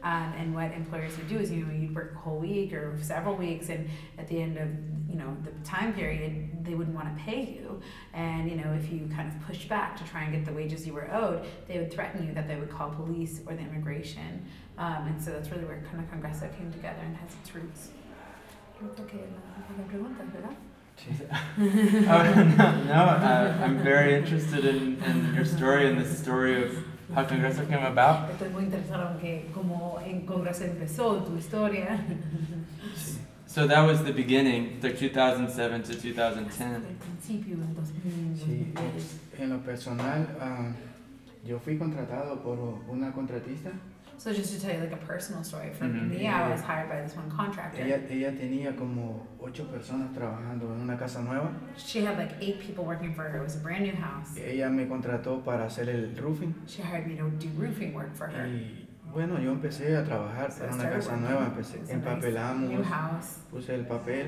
Um, 0.04 0.34
and 0.38 0.56
what 0.56 0.72
employers 0.72 1.16
would 1.18 1.30
do 1.30 1.38
is, 1.38 1.52
you 1.52 1.66
know, 1.66 1.74
you'd 1.74 1.94
work 1.94 2.14
a 2.16 2.20
whole 2.20 2.38
week 2.38 2.74
or 2.74 2.98
several 3.02 3.36
weeks, 3.36 3.70
and 3.70 3.88
at 4.18 4.28
the 4.28 4.42
end 4.42 4.58
of, 4.58 4.68
you 5.08 5.16
know, 5.16 5.36
the 5.44 5.52
time 5.68 5.94
period, 5.94 6.66
they 6.66 6.74
wouldn't 6.74 6.96
want 6.96 7.16
to 7.16 7.24
pay 7.24 7.42
you. 7.42 7.80
And, 8.14 8.50
you 8.50 8.58
know, 8.58 8.74
if 8.74 8.92
you 8.92 9.08
kind 9.14 9.32
of 9.32 9.40
pushed 9.46 9.70
back 9.70 9.96
to 9.98 10.04
try 10.04 10.24
and 10.24 10.34
get 10.34 10.46
the 10.46 10.54
wages 10.54 10.88
you 10.88 10.94
were 10.94 11.12
owed, 11.14 11.46
they 11.68 11.78
would 11.78 11.94
threaten 11.94 12.26
you 12.26 12.34
that 12.34 12.48
they 12.48 12.56
would 12.56 12.72
call 12.72 12.90
police 12.90 13.42
or 13.46 13.54
the 13.54 13.62
immigration. 13.62 14.46
Um, 14.78 15.08
and 15.08 15.22
so 15.22 15.32
that's 15.32 15.50
really 15.52 15.66
where 15.66 15.84
kind 15.92 16.04
of 16.04 16.10
Congresso 16.10 16.56
came 16.58 16.72
together 16.72 17.02
and 17.06 17.16
has 17.18 17.30
its 17.42 17.54
roots. 17.54 17.90
Creo 18.80 19.08
que 19.08 19.20
la, 19.20 19.78
la 19.78 19.88
pregunta, 19.88 20.24
¿verdad? 20.32 20.56
oh, 21.08 22.56
no, 22.58 22.84
no 22.84 22.94
uh, 22.94 23.58
I'm 23.62 23.80
very 23.80 24.16
interested 24.16 24.66
in, 24.66 25.02
in 25.04 25.34
your 25.34 25.46
story 25.46 25.88
and 25.88 26.00
the 26.00 26.06
story 26.06 26.64
of 26.64 26.78
how 27.14 27.24
Congreso 27.26 27.68
came 27.68 27.86
about. 27.86 28.30
Estoy 28.32 28.50
muy 28.50 28.64
interesado 28.64 29.12
en 29.12 29.18
que 29.20 29.50
cómo 29.54 30.00
en 30.06 30.26
Congreso 30.26 30.64
empezó 30.64 31.24
tu 31.24 31.38
historia. 31.38 32.00
So 33.48 33.68
that 33.68 33.86
was 33.86 34.04
the 34.04 34.14
beginning, 34.14 34.80
like 34.82 34.98
2007 34.98 35.84
to 35.84 35.94
2010. 35.94 36.62
El 36.62 36.96
principio 36.96 37.56
en 37.56 37.76
2010. 37.76 38.46
Sí, 38.46 38.74
en 39.38 39.50
lo 39.50 39.60
personal, 39.60 40.26
um, 40.42 40.74
yo 41.46 41.60
fui 41.60 41.78
contratado 41.78 42.42
por 42.42 42.58
una 42.88 43.12
contratista. 43.12 43.72
So 44.22 44.32
just 44.32 44.54
to 44.54 44.62
tell 44.62 44.72
you 44.72 44.82
like 44.82 44.94
a 44.94 45.04
personal 45.04 45.44
story, 45.44 45.72
for 45.74 45.86
Mhm. 45.86 46.10
me, 46.12 46.28
I 46.28 46.48
was 46.52 46.62
hired 46.62 46.88
by 46.88 47.02
this 47.02 47.16
one 47.18 47.28
contractor. 47.36 47.82
Ella, 47.82 47.98
ella 48.08 48.32
tenía 48.38 48.76
como 48.76 49.26
ocho 49.40 49.66
personas 49.66 50.14
trabajando 50.14 50.72
en 50.76 50.82
una 50.82 50.96
casa 50.96 51.22
nueva. 51.24 51.50
She 51.76 52.06
had 52.06 52.20
like 52.20 52.36
eight 52.40 52.60
people 52.60 52.86
working 52.86 53.16
for 53.16 53.24
her. 53.28 53.38
It 53.40 53.44
was 53.44 53.56
a 53.56 53.64
brand 53.64 53.82
new 53.82 53.96
house. 53.96 54.38
Ella 54.38 54.70
me 54.70 54.86
contrató 54.88 55.44
para 55.44 55.66
hacer 55.66 55.90
el 55.90 56.16
roofing. 56.22 56.54
She 56.68 56.84
hired 56.84 57.08
me 57.08 57.16
to 57.16 57.32
do 57.40 57.50
roofing 57.58 57.96
work 57.96 58.14
for 58.14 58.28
her. 58.28 58.46
Y 58.46 58.88
bueno, 59.12 59.40
yo 59.40 59.54
empecé 59.54 59.98
a 59.98 60.04
trabajar 60.04 60.52
So 60.52 60.66
en 60.66 60.74
una 60.76 60.88
casa 60.92 61.18
nueva, 61.18 61.46
empecé, 61.48 61.78
It 61.78 61.82
was 61.82 61.90
a 61.90 61.94
nice 61.94 61.94
empapelamos, 61.94 62.70
new 62.70 62.84
house. 62.84 63.40
puse 63.50 63.74
el 63.74 63.88
papel. 63.88 64.28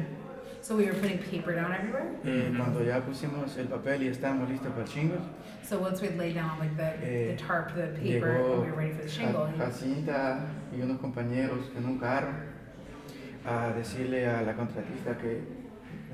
So 0.64 0.78
we 0.78 0.86
were 0.86 0.94
putting 0.94 1.18
paper 1.20 1.54
down 1.54 1.74
everywhere. 1.74 2.08
Mhm. 2.24 2.56
Cuando 2.58 2.84
ya 2.86 3.02
pusimos 3.02 3.58
el 3.58 3.68
papel 3.68 4.04
y 4.04 4.08
estábamos 4.08 4.50
listos 4.50 4.72
para 4.72 4.84
el 4.84 4.90
shingle, 4.90 5.20
So 5.62 5.80
once 5.80 6.02
we'd 6.02 6.18
laid 6.18 6.36
down 6.36 6.58
like 6.60 6.76
the, 6.78 6.94
Eh, 7.04 7.36
the 7.36 7.44
tarp, 7.44 7.74
the 7.76 7.88
paper, 8.00 8.34
llegó 8.38 8.54
and 8.54 8.64
we 8.64 8.70
were 8.72 8.78
ready 8.78 8.94
for 8.94 9.04
the 9.04 9.10
shingle. 9.10 9.48
Ja- 9.58 9.66
Jacinta 9.66 10.46
y 10.76 10.82
unos 10.82 11.00
compañeros 11.00 11.70
en 11.78 11.86
un 11.86 12.00
carro 12.00 12.32
a 13.46 13.74
decirle 13.74 14.26
a 14.26 14.42
la 14.42 14.54
contratista 14.56 15.18
que 15.18 15.42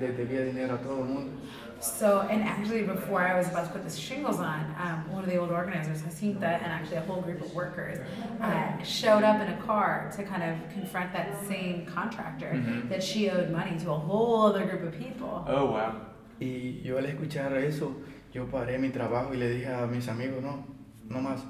debía 0.00 0.42
dinero 0.44 0.74
a 0.74 0.78
todo 0.78 1.00
el 1.04 1.08
mundo. 1.10 1.32
So, 1.80 2.20
and 2.30 2.42
actually, 2.42 2.82
before 2.82 3.22
I 3.22 3.38
was 3.38 3.48
about 3.48 3.64
to 3.66 3.72
put 3.72 3.84
the 3.84 3.90
shingles 3.90 4.38
on, 4.38 4.60
um, 4.78 5.10
one 5.10 5.24
of 5.24 5.30
the 5.30 5.38
old 5.38 5.50
organizers, 5.50 6.02
Jacinta, 6.02 6.46
and 6.46 6.66
actually 6.66 6.98
a 6.98 7.00
whole 7.00 7.22
group 7.22 7.40
of 7.40 7.54
workers, 7.54 7.98
uh, 8.40 8.82
showed 8.82 9.22
up 9.24 9.40
in 9.40 9.48
a 9.48 9.56
car 9.62 10.12
to 10.14 10.22
kind 10.22 10.42
of 10.42 10.56
confront 10.74 11.10
that 11.14 11.28
same 11.48 11.86
contractor 11.86 12.50
Mhm. 12.52 12.90
that 12.90 13.02
she 13.02 13.30
owed 13.30 13.50
money 13.50 13.78
to 13.78 13.90
a 13.90 13.98
whole 13.98 14.42
other 14.46 14.66
group 14.66 14.82
of 14.82 14.92
people. 14.98 15.42
Oh, 15.48 15.72
wow. 15.72 15.92
Y 16.38 16.80
yo 16.84 16.98
al 16.98 17.06
escuchar 17.06 17.54
eso, 17.56 17.96
yo 18.32 18.44
paré 18.46 18.78
mi 18.78 18.90
trabajo 18.90 19.32
y 19.32 19.38
le 19.38 19.48
dije 19.48 19.72
a 19.72 19.86
mis 19.86 20.06
amigos, 20.08 20.42
no, 20.42 20.64
no 21.08 21.20
más, 21.22 21.40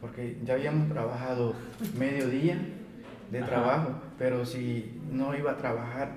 porque 0.00 0.36
ya 0.44 0.54
habíamos 0.54 0.88
trabajado 0.90 1.54
medio 1.96 2.26
día 2.28 2.58
de 3.30 3.38
Ajá. 3.38 3.46
trabajo, 3.48 3.94
pero 4.18 4.44
si 4.44 5.00
no 5.10 5.34
iba 5.34 5.52
a 5.52 5.56
trabajar 5.56 6.10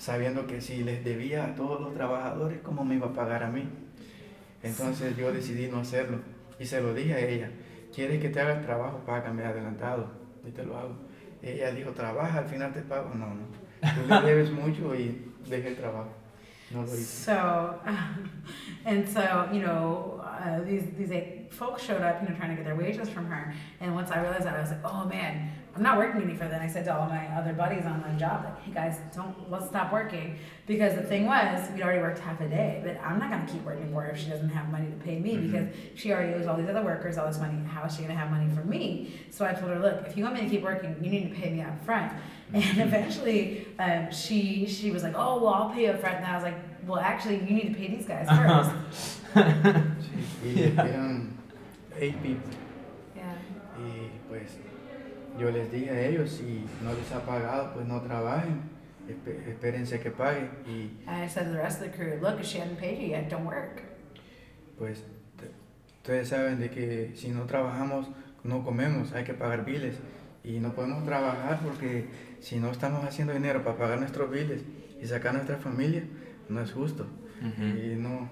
sabiendo 0.00 0.46
que 0.46 0.62
si 0.62 0.82
les 0.82 1.04
debía 1.04 1.44
a 1.44 1.54
todos 1.54 1.78
los 1.78 1.92
trabajadores, 1.94 2.58
¿cómo 2.62 2.84
me 2.84 2.94
iba 2.94 3.08
a 3.08 3.12
pagar 3.12 3.42
a 3.42 3.50
mí? 3.50 3.68
Entonces 4.62 5.14
yo 5.14 5.30
decidí 5.30 5.68
no 5.68 5.80
hacerlo 5.80 6.18
y 6.58 6.64
se 6.64 6.80
lo 6.80 6.94
dije 6.94 7.14
a 7.14 7.20
ella, 7.20 7.50
¿quieres 7.94 8.18
que 8.20 8.30
te 8.30 8.40
haga 8.40 8.54
el 8.54 8.64
trabajo? 8.64 9.02
Págame 9.04 9.44
adelantado 9.44 10.10
y 10.46 10.50
te 10.52 10.64
lo 10.64 10.78
hago. 10.78 10.96
Ella 11.42 11.70
dijo, 11.72 11.90
trabaja, 11.90 12.38
al 12.38 12.46
final 12.46 12.72
te 12.72 12.80
pago. 12.80 13.10
No, 13.14 13.26
no, 13.26 13.44
tú 13.80 14.08
le 14.08 14.20
debes 14.22 14.50
mucho 14.50 14.94
y 14.94 15.32
dejé 15.46 15.68
el 15.68 15.76
trabajo. 15.76 16.10
So, 16.70 17.80
and 18.84 19.06
so, 19.08 19.48
you 19.52 19.60
know, 19.60 20.22
uh, 20.24 20.60
these 20.62 20.84
these 20.96 21.12
folks 21.50 21.82
showed 21.82 22.00
up, 22.00 22.22
you 22.22 22.28
know, 22.28 22.36
trying 22.36 22.50
to 22.50 22.56
get 22.56 22.64
their 22.64 22.76
wages 22.76 23.08
from 23.08 23.26
her. 23.26 23.52
And 23.80 23.92
once 23.92 24.12
I 24.12 24.20
realized 24.20 24.44
that, 24.44 24.54
I 24.54 24.60
was 24.60 24.70
like, 24.70 24.84
oh 24.84 25.04
man, 25.04 25.50
I'm 25.76 25.82
not 25.82 25.98
working 25.98 26.20
any 26.22 26.34
further. 26.34 26.54
And 26.54 26.62
I 26.62 26.66
said 26.68 26.84
to 26.86 26.96
all 26.96 27.08
my 27.08 27.26
other 27.28 27.52
buddies 27.52 27.86
on 27.86 28.00
my 28.02 28.12
job, 28.18 28.44
like, 28.44 28.60
hey 28.62 28.72
guys, 28.72 28.98
don't 29.14 29.48
let's 29.50 29.66
stop 29.66 29.92
working 29.92 30.36
because 30.66 30.94
the 30.96 31.02
thing 31.02 31.26
was, 31.26 31.70
we'd 31.72 31.82
already 31.82 32.00
worked 32.00 32.18
half 32.18 32.40
a 32.40 32.48
day, 32.48 32.80
but 32.84 32.96
I'm 33.04 33.18
not 33.20 33.30
gonna 33.30 33.46
keep 33.46 33.62
working 33.64 33.88
for 33.92 34.02
her 34.02 34.10
if 34.10 34.18
she 34.18 34.28
doesn't 34.30 34.48
have 34.50 34.68
money 34.70 34.86
to 34.90 34.96
pay 35.04 35.18
me 35.20 35.36
Mhm. 35.36 35.46
because 35.52 35.66
she 35.94 36.12
already 36.12 36.34
owes 36.34 36.46
all 36.46 36.56
these 36.56 36.68
other 36.68 36.82
workers 36.82 37.18
all 37.18 37.26
this 37.28 37.38
money. 37.38 37.62
How 37.64 37.84
is 37.84 37.94
she 37.94 38.02
gonna 38.02 38.14
have 38.18 38.30
money 38.30 38.48
for 38.52 38.64
me? 38.64 39.14
So 39.30 39.44
I 39.46 39.52
told 39.52 39.70
her, 39.70 39.78
look, 39.78 40.06
if 40.08 40.16
you 40.16 40.24
want 40.24 40.34
me 40.36 40.42
to 40.42 40.48
keep 40.48 40.62
working, 40.62 40.96
you 41.00 41.08
need 41.10 41.32
to 41.32 41.40
pay 41.40 41.50
me 41.50 41.62
up 41.62 41.84
front. 41.84 42.12
And 42.52 42.64
eventually, 42.78 43.68
um, 43.78 44.10
she 44.10 44.66
she 44.66 44.90
was 44.90 45.04
like, 45.04 45.14
"Oh, 45.16 45.40
well, 45.40 45.54
I'll 45.54 45.70
pay 45.70 45.84
you 45.84 45.90
up 45.90 46.00
front." 46.00 46.16
And 46.16 46.26
I 46.26 46.34
was 46.34 46.42
like, 46.42 46.56
"Well, 46.84 46.98
actually, 46.98 47.36
you 47.36 47.54
need 47.54 47.68
to 47.72 47.78
pay 47.78 47.86
these 47.86 48.06
guys 48.06 48.26
first. 48.28 49.22
Sí, 50.42 50.74
y 50.74 50.82
Yeah. 50.84 51.20
eight 51.96 52.20
people. 52.22 52.50
yeah. 53.14 53.34
Y 53.78 54.10
pues 54.28 54.58
yo 55.38 55.50
les 55.50 55.70
dije 55.72 55.90
a 55.90 56.00
ellos, 56.06 56.30
si 56.30 56.64
no 56.82 56.92
les 56.92 57.10
ha 57.12 57.24
pagado, 57.24 57.72
pues 57.74 57.86
no 57.86 58.00
trabajen, 58.02 58.60
espe- 59.08 59.48
espérense 59.48 60.00
que 60.00 60.10
pague. 60.10 60.48
Y 60.66 60.90
I 61.08 61.28
said 61.28 61.46
to 61.46 61.52
the 61.52 61.58
rest 61.62 61.80
of 61.82 61.88
the 61.90 61.96
crew, 61.96 62.20
"Look, 62.20 62.40
if 62.40 62.46
she 62.46 62.60
hasn't 62.60 62.78
paid 62.78 62.98
you 62.98 63.08
yet, 63.08 63.28
don't 63.30 63.46
work." 63.46 63.82
pues 64.78 65.04
te- 65.36 65.50
ustedes 65.98 66.28
saben 66.28 66.58
de 66.58 66.70
que 66.70 67.12
si 67.14 67.28
no 67.28 67.44
trabajamos, 67.44 68.08
no 68.44 68.64
comemos, 68.64 69.12
hay 69.12 69.24
que 69.24 69.34
pagar 69.34 69.64
biles. 69.64 69.96
Y 70.42 70.58
no 70.58 70.72
podemos 70.72 71.04
trabajar 71.04 71.60
porque 71.62 72.06
si 72.40 72.58
no 72.58 72.70
estamos 72.70 73.04
haciendo 73.04 73.34
dinero 73.34 73.62
para 73.62 73.76
pagar 73.76 73.98
nuestros 74.00 74.30
biles 74.30 74.62
y 75.02 75.06
sacar 75.06 75.34
nuestra 75.34 75.58
familia, 75.58 76.02
no 76.48 76.62
es 76.62 76.72
justo. 76.72 77.06
Mhm. 77.42 77.76
Y 77.76 77.96
no, 77.96 78.30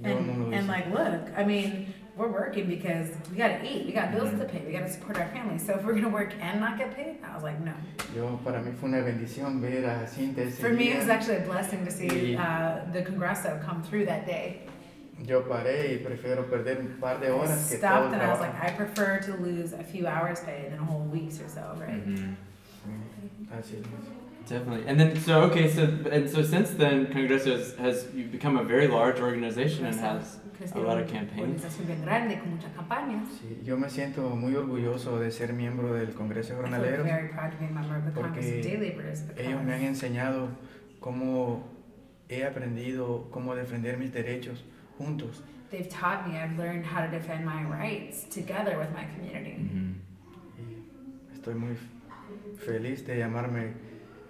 yo 0.00 0.16
And, 0.18 0.26
no 0.28 0.48
lo 0.48 0.56
and 0.56 0.68
like, 0.68 0.88
look, 0.90 1.28
I 1.36 1.44
mean, 1.44 1.86
we're 2.18 2.28
working 2.28 2.66
because 2.68 3.08
we 3.30 3.36
gotta 3.36 3.60
eat, 3.64 3.86
we 3.86 3.92
got 3.92 4.10
bills 4.12 4.30
to 4.30 4.44
pay, 4.44 4.62
we 4.66 4.72
gotta 4.72 4.90
support 4.90 5.16
our 5.18 5.28
family. 5.28 5.56
So 5.58 5.74
if 5.74 5.84
we're 5.84 5.94
gonna 5.94 6.08
work 6.08 6.34
and 6.40 6.60
not 6.60 6.76
get 6.76 6.94
paid, 6.94 7.18
I 7.24 7.34
was 7.34 7.44
like, 7.44 7.60
no. 7.60 7.72
Yo, 8.14 8.38
para 8.44 8.60
mí 8.60 8.72
fue 8.74 8.88
una 8.88 9.02
bendición 9.02 9.60
ver 9.60 9.84
a 9.88 10.06
Cinta 10.06 10.38
ese 10.42 10.58
For 10.60 10.70
me, 10.70 10.88
it 10.90 10.94
día. 10.94 10.98
was 10.98 11.08
actually 11.08 11.36
a 11.36 11.46
blessing 11.46 11.84
to 11.84 11.90
see 11.92 12.36
uh, 12.36 12.80
the 12.92 13.02
Congresso 13.02 13.62
come 13.64 13.82
through 13.84 14.06
that 14.06 14.26
day. 14.26 14.62
Yo 15.24 15.42
paré 15.42 15.94
y 15.94 16.04
prefiero 16.04 16.48
perder 16.48 16.78
un 16.80 16.96
par 17.00 17.18
de 17.20 17.26
I 17.26 17.30
horas 17.30 17.68
que 17.70 17.78
todo 17.78 17.88
stopped 17.88 18.06
el 18.08 18.12
and 18.14 18.22
I 18.22 18.28
was 18.28 18.38
trabajo. 18.38 18.40
like, 18.40 18.64
I 18.64 18.70
prefer 18.76 19.20
to 19.20 19.36
lose 19.36 19.72
a 19.72 19.82
few 19.82 20.06
hours 20.06 20.40
pay 20.40 20.68
than 20.70 20.78
a 20.78 20.84
whole 20.84 21.04
week's 21.10 21.40
or 21.40 21.48
so, 21.48 21.74
right? 21.78 22.04
Mhm. 22.06 22.36
Sí, 22.84 23.48
Así 23.52 23.76
es. 23.80 23.86
Definitely. 24.48 24.88
And 24.88 24.98
then, 24.98 25.20
so, 25.20 25.42
okay, 25.42 25.68
so, 25.70 25.82
and 26.10 26.28
so 26.28 26.42
since 26.42 26.70
then, 26.70 27.06
Congreso 27.06 27.56
has, 27.56 27.74
has 27.76 28.06
you've 28.14 28.32
become 28.32 28.56
a 28.56 28.64
very 28.64 28.88
large 28.88 29.20
organization 29.20 29.86
and 29.86 29.94
has 30.00 30.38
a 30.74 30.78
lot 30.78 30.98
of 30.98 31.08
campaigns. 31.08 31.62
Grande 32.04 32.38
con 32.40 32.50
muchas 32.56 32.72
campañas. 32.72 33.26
Sí, 33.38 33.62
yo 33.64 33.76
me 33.76 33.88
siento 33.88 34.34
muy 34.36 34.54
orgulloso 34.54 35.18
de 35.20 35.30
ser 35.30 35.52
miembro 35.52 35.92
del 35.94 36.14
Congreso 36.14 36.54
de 36.54 36.62
Jornaleros. 36.62 37.04
very 37.04 37.28
proud 37.28 37.50
to 37.52 37.58
be 37.58 37.66
a 37.66 37.70
member 37.70 37.96
of 37.96 38.04
the 38.04 38.10
Congress 38.10 38.46
of 38.46 38.52
Porque 38.54 39.44
Ellos 39.44 39.62
me 39.64 39.72
han 39.72 39.80
because 39.80 39.86
enseñado 39.88 40.48
cómo 41.00 41.62
he 42.28 42.44
aprendido 42.44 43.28
cómo 43.30 43.54
defender 43.54 43.98
mis 43.98 44.12
derechos 44.12 44.64
juntos. 44.98 45.42
they've 45.70 45.88
taught 45.90 46.26
me, 46.26 46.36
I've 46.38 46.56
learned 46.56 46.86
how 46.86 47.04
to 47.04 47.10
defend 47.10 47.44
my 47.44 47.62
rights 47.64 48.24
together 48.30 48.78
with 48.78 48.90
my 48.94 49.04
community. 49.14 49.56
Mhm. 49.58 49.94
Y 51.30 51.34
estoy 51.34 51.54
muy 51.54 51.76
feliz 52.58 53.06
de 53.06 53.18
llamarme 53.18 53.74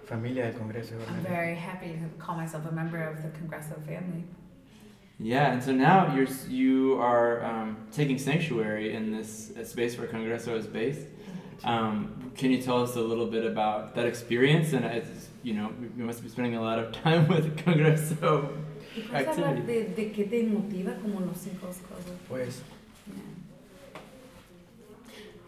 familia 0.09 0.51
del 0.51 0.59
Congreso 0.59 0.95
I'm 1.07 1.23
very 1.23 1.55
happy 1.55 1.93
to 1.93 2.07
call 2.17 2.35
myself 2.35 2.65
a 2.65 2.71
member 2.71 3.01
of 3.01 3.21
the 3.21 3.29
Congresso 3.29 3.75
family. 3.85 4.23
Yeah, 5.19 5.51
and 5.51 5.61
so 5.61 5.71
now 5.71 6.15
you're 6.15 6.27
you 6.47 6.97
are 6.99 7.43
um, 7.43 7.77
taking 7.91 8.17
sanctuary 8.17 8.95
in 8.95 9.11
this 9.11 9.51
uh, 9.55 9.63
space 9.63 9.97
where 9.97 10.07
Congreso 10.07 10.57
is 10.57 10.65
based. 10.65 11.07
Um, 11.63 12.31
can 12.37 12.51
you 12.51 12.61
tell 12.61 12.81
us 12.81 12.95
a 12.95 13.01
little 13.01 13.25
bit 13.25 13.45
about 13.45 13.93
that 13.95 14.05
experience? 14.05 14.71
And 14.71 14.85
it's, 14.85 15.27
you 15.43 15.53
know, 15.53 15.69
you 15.97 16.05
must 16.05 16.23
be 16.23 16.29
spending 16.29 16.55
a 16.55 16.61
lot 16.61 16.79
of 16.79 16.93
time 17.03 17.27
with 17.27 17.57
Congreso. 17.65 18.49
¿Y 18.95 19.01
puedes 19.03 19.27
hablar 19.27 19.65
de, 19.65 19.93
de 19.93 20.11
qué 20.11 20.29
te 20.29 20.43
motiva 20.43 20.99
como 21.01 21.19
los 21.19 21.37
cinco 21.37 21.67
cosas? 21.67 22.15
Pues 22.27 22.61
Yeah. 22.61 22.78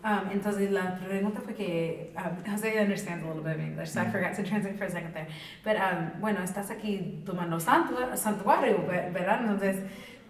Um, 0.04 0.32
entonces 0.32 0.72
la 0.72 0.96
pregunta 0.98 1.42
fue 1.42 1.54
que, 1.54 2.12
um, 2.18 2.44
Jose 2.52 2.82
understands 2.82 3.24
a 3.24 3.28
little 3.28 3.44
bit 3.44 3.56
of 3.56 3.62
English, 3.62 3.90
so 3.90 4.00
I 4.02 4.06
Mm. 4.06 4.12
forgot 4.12 4.36
to 4.36 4.44
translate 4.44 4.76
for 4.78 4.86
a 4.88 4.90
second 4.90 5.14
there. 5.14 5.28
But 5.64 5.76
um, 5.78 6.20
bueno, 6.20 6.42
estás 6.44 6.72
aquí 6.72 7.22
tomando 7.26 7.60
santu 7.60 7.96
santuario, 8.16 8.86
ve- 8.88 9.12
¿verdad? 9.14 9.42
Entonces, 9.42 9.84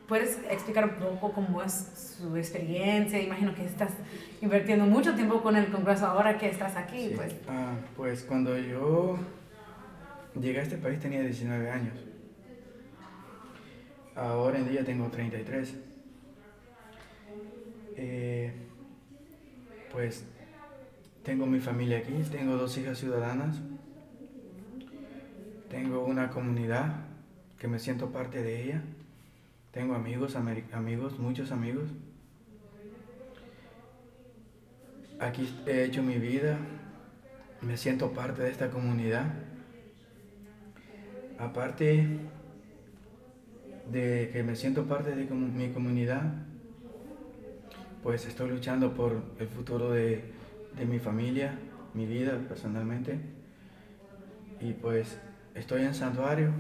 ¿puedes 0.08 0.40
explicar 0.50 0.84
un 0.86 0.96
poco 0.96 1.32
cómo 1.32 1.62
es 1.64 2.18
su 2.20 2.36
experiencia? 2.36 3.18
Imagino 3.22 3.56
que 3.56 3.64
estás 3.66 3.92
invirtiendo 4.42 4.86
mucho 4.86 5.16
tiempo 5.16 5.42
con 5.42 5.56
el 5.56 5.68
Congreso 5.72 6.06
ahora 6.06 6.38
que 6.38 6.50
estás 6.50 6.76
aquí, 6.76 7.08
Sí. 7.10 7.14
pues. 7.16 7.34
Ah, 7.48 7.74
pues 7.96 8.24
cuando 8.24 8.58
yo 8.58 9.18
llegué 10.36 10.60
a 10.60 10.64
este 10.64 10.78
país 10.78 11.00
tenía 11.00 11.22
19 11.22 11.70
años. 11.72 11.98
Ahora 14.16 14.58
en 14.58 14.68
día 14.70 14.84
tengo 14.84 15.08
33. 15.08 15.76
Eh, 17.96 18.61
pues 19.92 20.26
tengo 21.24 21.46
mi 21.46 21.60
familia 21.60 22.00
aquí, 22.00 22.14
tengo 22.32 22.56
dos 22.58 22.78
hijas 22.78 22.98
ciudadanas, 22.98 23.58
tengo 25.70 26.04
una 26.06 26.30
comunidad 26.30 27.06
que 27.60 27.68
me 27.68 27.80
siento 27.80 28.12
parte 28.12 28.42
de 28.42 28.64
ella, 28.64 28.82
tengo 29.72 29.94
amigos, 29.96 30.36
amigos, 30.36 31.20
muchos 31.20 31.52
amigos. 31.52 31.90
Aquí 35.20 35.54
he 35.68 35.84
hecho 35.84 36.02
mi 36.02 36.18
vida, 36.18 36.58
me 37.62 37.78
siento 37.78 38.12
parte 38.12 38.42
de 38.42 38.50
esta 38.50 38.72
comunidad. 38.72 39.26
Aparte 41.38 42.08
de 43.92 44.30
que 44.34 44.44
me 44.44 44.56
siento 44.56 44.86
parte 44.88 45.16
de 45.16 45.26
mi 45.26 45.70
comunidad, 45.70 46.34
pues 48.04 48.26
estoy 48.26 48.50
luchando 48.50 48.94
por 48.94 49.22
el 49.40 49.48
futuro 49.48 49.92
de, 49.92 50.24
de 50.78 50.86
mi 50.86 51.00
familia, 51.00 51.58
mi 51.94 52.06
vida 52.06 52.38
personalmente. 52.48 53.20
Y 54.60 54.74
pues 54.74 55.18
estoy 55.56 55.84
en 55.84 55.94
santuario 55.94 56.52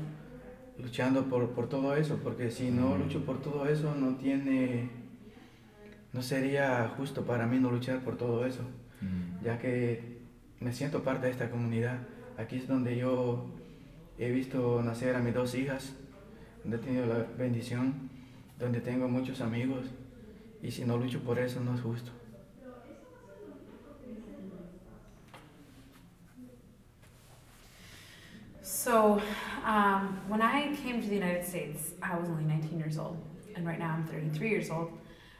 luchando 0.77 1.25
por, 1.25 1.49
por 1.51 1.69
todo 1.69 1.95
eso, 1.95 2.19
porque 2.23 2.49
si 2.49 2.71
no 2.71 2.97
lucho 2.97 3.23
por 3.25 3.41
todo 3.41 3.67
eso, 3.67 3.93
no 3.95 4.15
tiene, 4.15 4.89
no 6.13 6.21
sería 6.21 6.91
justo 6.97 7.23
para 7.23 7.45
mí 7.45 7.59
no 7.59 7.71
luchar 7.71 7.99
por 7.99 8.17
todo 8.17 8.45
eso 8.45 8.63
ya 9.43 9.57
que 9.57 10.19
me 10.59 10.73
siento 10.73 11.03
parte 11.03 11.25
de 11.25 11.31
esta 11.31 11.49
comunidad. 11.49 11.99
Aquí 12.37 12.57
es 12.57 12.67
donde 12.67 12.97
yo 12.97 13.47
he 14.17 14.29
visto 14.31 14.81
nacer 14.83 15.15
a 15.15 15.19
mis 15.19 15.33
dos 15.33 15.55
hijas, 15.55 15.93
donde 16.63 16.77
he 16.77 16.79
tenido 16.79 17.05
la 17.07 17.25
bendición, 17.37 18.09
donde 18.59 18.79
tengo 18.81 19.07
muchos 19.07 19.41
amigos, 19.41 19.87
y 20.61 20.69
si 20.69 20.83
no 20.83 20.97
lucho 20.97 21.19
por 21.19 21.39
eso 21.39 21.59
no 21.59 21.73
es 21.73 21.81
justo. 21.81 22.11
So, 28.61 29.21
um, 29.63 30.19
when 30.27 30.41
I 30.41 30.75
came 30.83 31.01
to 31.01 31.07
the 31.07 31.15
United 31.15 31.45
States, 31.45 31.91
I 32.01 32.17
was 32.17 32.27
only 32.29 32.45
19 32.45 32.79
years 32.79 32.97
old, 32.97 33.17
and 33.55 33.65
right 33.65 33.77
now 33.77 33.91
I'm 33.91 34.05
33 34.05 34.49
years 34.49 34.71
old. 34.71 34.91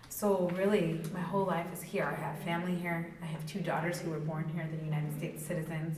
So, 0.09 0.49
really, 0.55 1.01
my 1.13 1.21
whole 1.21 1.45
life 1.45 1.65
is 1.73 1.81
here. 1.81 2.03
I 2.03 2.13
have 2.13 2.37
family 2.39 2.75
here. 2.75 3.11
I 3.21 3.25
have 3.25 3.43
two 3.47 3.59
daughters 3.59 3.99
who 3.99 4.11
were 4.11 4.19
born 4.19 4.49
here, 4.53 4.69
the 4.71 4.85
United 4.85 5.17
States 5.17 5.43
citizens. 5.43 5.97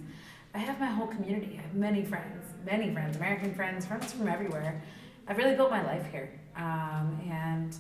I 0.53 0.60
have 0.60 0.80
my 0.80 0.86
whole 0.86 1.08
community. 1.08 1.58
I 1.60 1.63
have 1.63 1.74
many 1.74 2.05
friends, 2.05 2.46
many 2.66 2.94
friends, 2.94 3.18
American 3.18 3.53
friends, 3.55 3.86
friends 3.86 4.14
from 4.14 4.27
everywhere. 4.27 4.81
I've 5.27 5.38
really 5.38 5.55
built 5.55 5.72
my 5.72 5.83
life 5.83 6.05
here. 6.12 6.31
Um, 6.55 7.20
and 7.29 7.75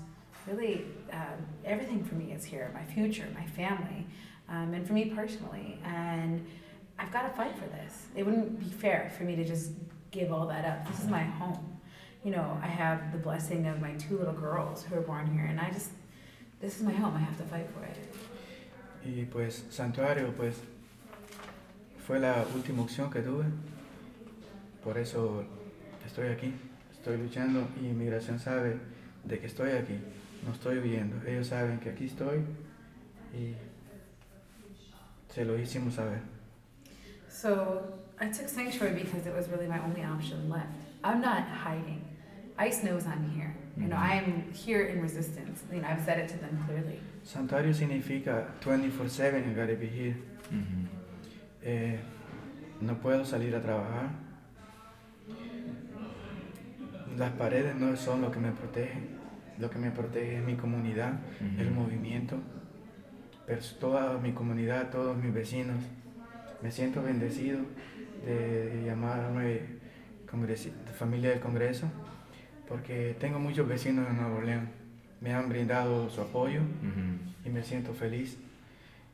really, 0.47 0.85
um, 1.13 1.45
everything 1.63 2.03
for 2.03 2.15
me 2.15 2.33
is 2.33 2.43
here 2.43 2.71
my 2.73 2.83
future, 2.83 3.27
my 3.33 3.45
family, 3.45 4.05
um, 4.49 4.73
and 4.73 4.85
for 4.85 4.93
me 4.93 5.05
personally. 5.05 5.79
And 5.85 6.45
I've 6.99 7.11
got 7.11 7.23
to 7.23 7.29
fight 7.29 7.55
for 7.55 7.65
this. 7.65 8.07
It 8.15 8.23
wouldn't 8.23 8.59
be 8.59 8.65
fair 8.65 9.11
for 9.17 9.23
me 9.23 9.35
to 9.35 9.45
just 9.45 9.71
give 10.11 10.31
all 10.31 10.47
that 10.47 10.65
up. 10.65 10.87
This 10.87 10.99
is 10.99 11.09
my 11.09 11.23
home. 11.23 11.79
You 12.23 12.31
know, 12.31 12.57
I 12.61 12.67
have 12.67 13.11
the 13.11 13.17
blessing 13.17 13.67
of 13.67 13.81
my 13.81 13.93
two 13.93 14.17
little 14.17 14.33
girls 14.33 14.83
who 14.83 14.95
are 14.95 15.01
born 15.01 15.31
here, 15.33 15.45
and 15.45 15.59
I 15.59 15.69
just, 15.71 15.91
this 16.61 16.77
is 16.77 16.83
my 16.83 16.93
home. 16.93 17.15
I 17.15 17.19
have 17.19 17.37
to 17.37 17.43
fight 17.43 17.67
for 17.73 17.83
it. 17.83 17.97
Y 19.05 19.25
pues 19.29 19.65
Santuario, 19.69 20.33
pues 20.33 20.55
fue 22.07 22.19
la 22.19 22.45
última 22.55 22.81
opción 22.83 23.11
que 23.11 23.21
tuve. 23.21 23.45
Por 24.83 24.97
eso 24.97 25.45
estoy 26.05 26.27
aquí, 26.27 26.53
estoy 26.91 27.17
luchando 27.17 27.67
y 27.81 27.87
Inmigración 27.87 28.39
sabe 28.39 28.77
de 29.25 29.39
que 29.39 29.47
estoy 29.47 29.71
aquí, 29.71 29.97
no 30.45 30.51
estoy 30.51 30.79
huyendo. 30.79 31.15
Ellos 31.27 31.47
saben 31.47 31.79
que 31.79 31.89
aquí 31.89 32.05
estoy 32.05 32.39
y 33.33 33.55
se 35.33 35.45
lo 35.45 35.57
hicimos 35.57 35.95
saber. 35.95 36.21
So 37.29 37.99
I 38.19 38.27
took 38.29 38.47
sanctuary 38.47 39.03
because 39.03 39.25
it 39.27 39.33
was 39.35 39.47
really 39.49 39.67
my 39.67 39.79
only 39.79 40.03
option 40.03 40.49
left. 40.49 40.67
I'm 41.03 41.21
not 41.21 41.43
hiding. 41.47 42.01
ICE 42.57 42.83
knows 42.83 43.05
I'm 43.05 43.29
here. 43.31 43.55
You 43.75 43.87
know, 43.87 43.95
Mhm. 43.97 44.11
I 44.11 44.17
am 44.19 44.51
here 44.53 44.83
in 44.87 45.01
resistance. 45.01 45.63
You 45.71 45.81
know, 45.81 45.87
I've 45.87 46.03
said 46.05 46.19
it 46.19 46.29
to 46.29 46.37
them 46.37 46.63
clearly. 46.67 46.99
Santuario 47.23 47.73
significa 47.73 48.47
24/7 48.61 49.43
I 49.49 49.53
gotta 49.55 49.73
be 49.75 49.87
here. 49.87 50.15
Mhm. 50.51 50.87
Eh, 51.63 51.99
no 52.81 52.95
puedo 53.01 53.25
salir 53.25 53.55
a 53.55 53.61
trabajar. 53.61 54.09
Las 57.17 57.31
paredes 57.31 57.75
no 57.75 57.95
son 57.95 58.21
lo 58.21 58.31
que 58.31 58.39
me 58.39 58.51
protegen. 58.51 59.12
Lo 59.59 59.69
que 59.69 59.77
me 59.79 59.91
protege 59.91 60.37
es 60.39 60.43
mi 60.43 60.55
comunidad, 60.55 61.19
el 61.59 61.71
movimiento, 61.71 62.37
pero 63.45 63.61
toda 63.79 64.17
mi 64.17 64.31
comunidad, 64.33 64.89
todos 64.89 65.15
mis 65.17 65.33
vecinos. 65.33 65.77
Me 66.61 66.71
siento 66.71 67.03
bendecido 67.03 67.59
de 68.25 68.83
llamarme 68.85 69.61
congresi- 70.31 70.71
familia 70.97 71.29
del 71.31 71.39
Congreso, 71.39 71.87
porque 72.67 73.15
tengo 73.19 73.39
muchos 73.39 73.67
vecinos 73.67 74.07
en 74.09 74.17
Nuevo 74.17 74.41
León. 74.41 74.69
Me 75.21 75.33
han 75.33 75.49
brindado 75.49 76.09
su 76.09 76.21
apoyo 76.21 76.61
y 77.45 77.49
me 77.49 77.63
siento 77.63 77.93
feliz. 77.93 78.37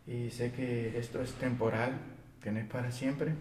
Y 0.07 0.29
sé 0.31 0.51
que 0.51 0.97
esto 0.97 1.21
es 1.21 1.33
temporal, 1.33 1.91
que 2.41 2.51
no 2.51 2.59
es 2.59 2.65
para 2.65 2.91
siempre. 2.91 3.33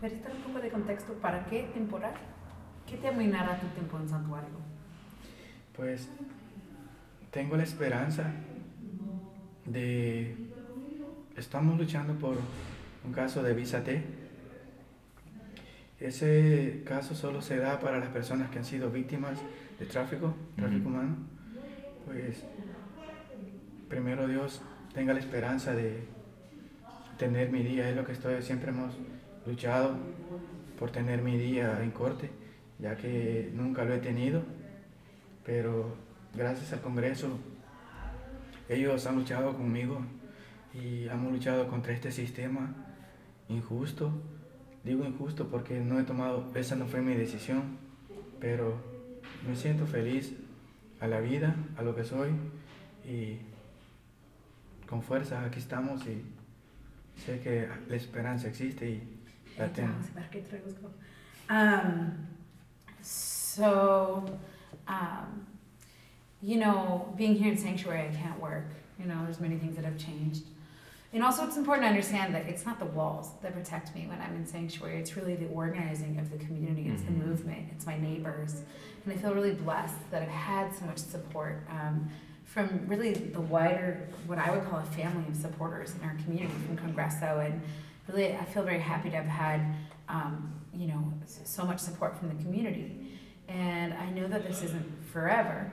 ¿Puedes 0.00 0.22
dar 0.22 0.32
un 0.34 0.42
poco 0.42 0.58
de 0.60 0.68
contexto 0.70 1.12
para 1.14 1.44
qué 1.46 1.70
temporal? 1.72 2.14
¿Qué 2.86 2.96
te 2.96 3.08
aminará 3.08 3.58
tu 3.60 3.66
tiempo 3.68 3.98
en 3.98 4.08
santuario? 4.08 4.50
Pues 5.76 6.08
tengo 7.30 7.56
la 7.56 7.62
esperanza 7.62 8.30
de... 9.64 10.36
Estamos 11.36 11.78
luchando 11.78 12.14
por 12.14 12.36
un 13.04 13.12
caso 13.12 13.42
de 13.42 13.54
visa 13.54 13.82
T. 13.82 14.02
Ese 15.98 16.82
caso 16.84 17.14
solo 17.14 17.40
se 17.40 17.56
da 17.56 17.80
para 17.80 17.98
las 17.98 18.08
personas 18.08 18.50
que 18.50 18.58
han 18.58 18.64
sido 18.64 18.90
víctimas 18.90 19.38
de 19.78 19.86
tráfico, 19.86 20.34
tráfico 20.56 20.88
humano. 20.88 21.16
Pues 22.04 22.44
primero 23.88 24.26
Dios 24.26 24.60
tenga 24.92 25.14
la 25.14 25.20
esperanza 25.20 25.74
de 25.74 26.04
tener 27.18 27.50
mi 27.50 27.62
día, 27.62 27.88
es 27.88 27.96
lo 27.96 28.04
que 28.04 28.12
estoy, 28.12 28.42
siempre 28.42 28.70
hemos 28.70 28.94
luchado 29.46 29.96
por 30.78 30.90
tener 30.90 31.22
mi 31.22 31.38
día 31.38 31.82
en 31.82 31.92
corte, 31.92 32.30
ya 32.78 32.96
que 32.96 33.50
nunca 33.54 33.84
lo 33.84 33.94
he 33.94 33.98
tenido, 33.98 34.42
pero 35.44 35.94
gracias 36.34 36.72
al 36.72 36.80
Congreso 36.80 37.38
ellos 38.68 39.06
han 39.06 39.16
luchado 39.16 39.56
conmigo 39.56 40.00
y 40.72 41.06
hemos 41.08 41.32
luchado 41.32 41.68
contra 41.68 41.92
este 41.92 42.10
sistema 42.10 42.74
injusto. 43.48 44.12
Digo 44.84 45.04
injusto 45.04 45.48
porque 45.48 45.80
no 45.80 46.00
he 46.00 46.04
tomado, 46.04 46.50
esa 46.54 46.76
no 46.76 46.86
fue 46.86 47.02
mi 47.02 47.14
decisión, 47.14 47.78
pero 48.40 48.80
me 49.46 49.54
siento 49.54 49.86
feliz 49.86 50.34
a 51.00 51.06
la 51.06 51.20
vida, 51.20 51.54
a 51.76 51.82
lo 51.82 51.94
que 51.94 52.04
soy 52.04 52.30
y 53.04 53.38
con 54.88 55.02
fuerza 55.02 55.44
aquí 55.44 55.58
estamos 55.58 56.06
y 56.06 56.22
sé 57.24 57.40
que 57.40 57.68
la 57.88 57.96
esperanza 57.96 58.48
existe 58.48 58.88
y 58.88 59.02
la 59.58 59.68
tengo. 59.72 59.92
Um, 61.50 62.12
so, 63.02 64.24
um, 64.88 65.46
you 66.42 66.56
know, 66.56 67.12
being 67.16 67.34
here 67.34 67.52
in 67.52 67.58
sanctuary, 67.58 68.08
I 68.08 68.14
can't 68.14 68.40
work. 68.40 68.66
You 68.98 69.06
know, 69.06 69.20
there's 69.24 69.40
many 69.40 69.56
things 69.56 69.76
that 69.76 69.84
have 69.84 69.98
changed. 69.98 70.44
And 71.14 71.22
also, 71.22 71.44
it's 71.46 71.58
important 71.58 71.84
to 71.84 71.88
understand 71.88 72.34
that 72.34 72.46
it's 72.46 72.64
not 72.64 72.78
the 72.78 72.86
walls 72.86 73.32
that 73.42 73.52
protect 73.52 73.94
me 73.94 74.06
when 74.06 74.20
I'm 74.20 74.34
in 74.34 74.46
sanctuary. 74.46 74.98
It's 74.98 75.14
really 75.16 75.36
the 75.36 75.48
organizing 75.48 76.18
of 76.18 76.30
the 76.30 76.38
community. 76.38 76.88
It's 76.88 77.02
Mhm. 77.02 77.06
the 77.06 77.26
movement. 77.26 77.68
It's 77.70 77.84
my 77.86 77.98
neighbors, 77.98 78.62
and 79.04 79.12
I 79.12 79.16
feel 79.16 79.34
really 79.34 79.54
blessed 79.54 80.10
that 80.10 80.22
I've 80.22 80.28
had 80.28 80.74
so 80.74 80.86
much 80.86 80.98
support 80.98 81.62
um, 81.68 82.08
from 82.44 82.86
really 82.86 83.12
the 83.12 83.40
wider, 83.42 84.08
what 84.26 84.38
I 84.38 84.50
would 84.50 84.64
call 84.68 84.78
a 84.78 84.84
family 84.84 85.26
of 85.28 85.36
supporters 85.36 85.94
in 85.94 86.08
our 86.08 86.14
community 86.24 86.54
from 86.66 86.76
Congreso, 86.78 87.44
and 87.44 87.60
really, 88.08 88.34
I 88.34 88.44
feel 88.46 88.62
very 88.62 88.80
happy 88.80 89.10
to 89.10 89.16
have 89.16 89.26
had, 89.26 89.60
um, 90.08 90.52
you 90.74 90.86
know, 90.88 91.12
so 91.26 91.64
much 91.64 91.78
support 91.78 92.16
from 92.18 92.28
the 92.30 92.42
community. 92.42 93.11
And 93.48 93.92
I 93.94 94.10
know 94.10 94.26
that 94.28 94.46
this 94.46 94.62
isn't 94.62 95.04
forever. 95.12 95.70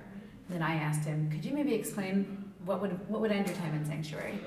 Then 0.49 0.61
I 0.61 0.75
asked 0.75 1.05
him, 1.05 1.29
could 1.31 1.45
you 1.45 1.53
maybe 1.53 1.73
explain 1.73 2.51
what 2.65 2.81
would 2.81 3.07
what 3.09 3.21
would 3.21 3.31
end 3.31 3.47
your 3.47 3.55
time 3.57 3.73
in 3.75 3.85
sanctuary? 3.85 4.39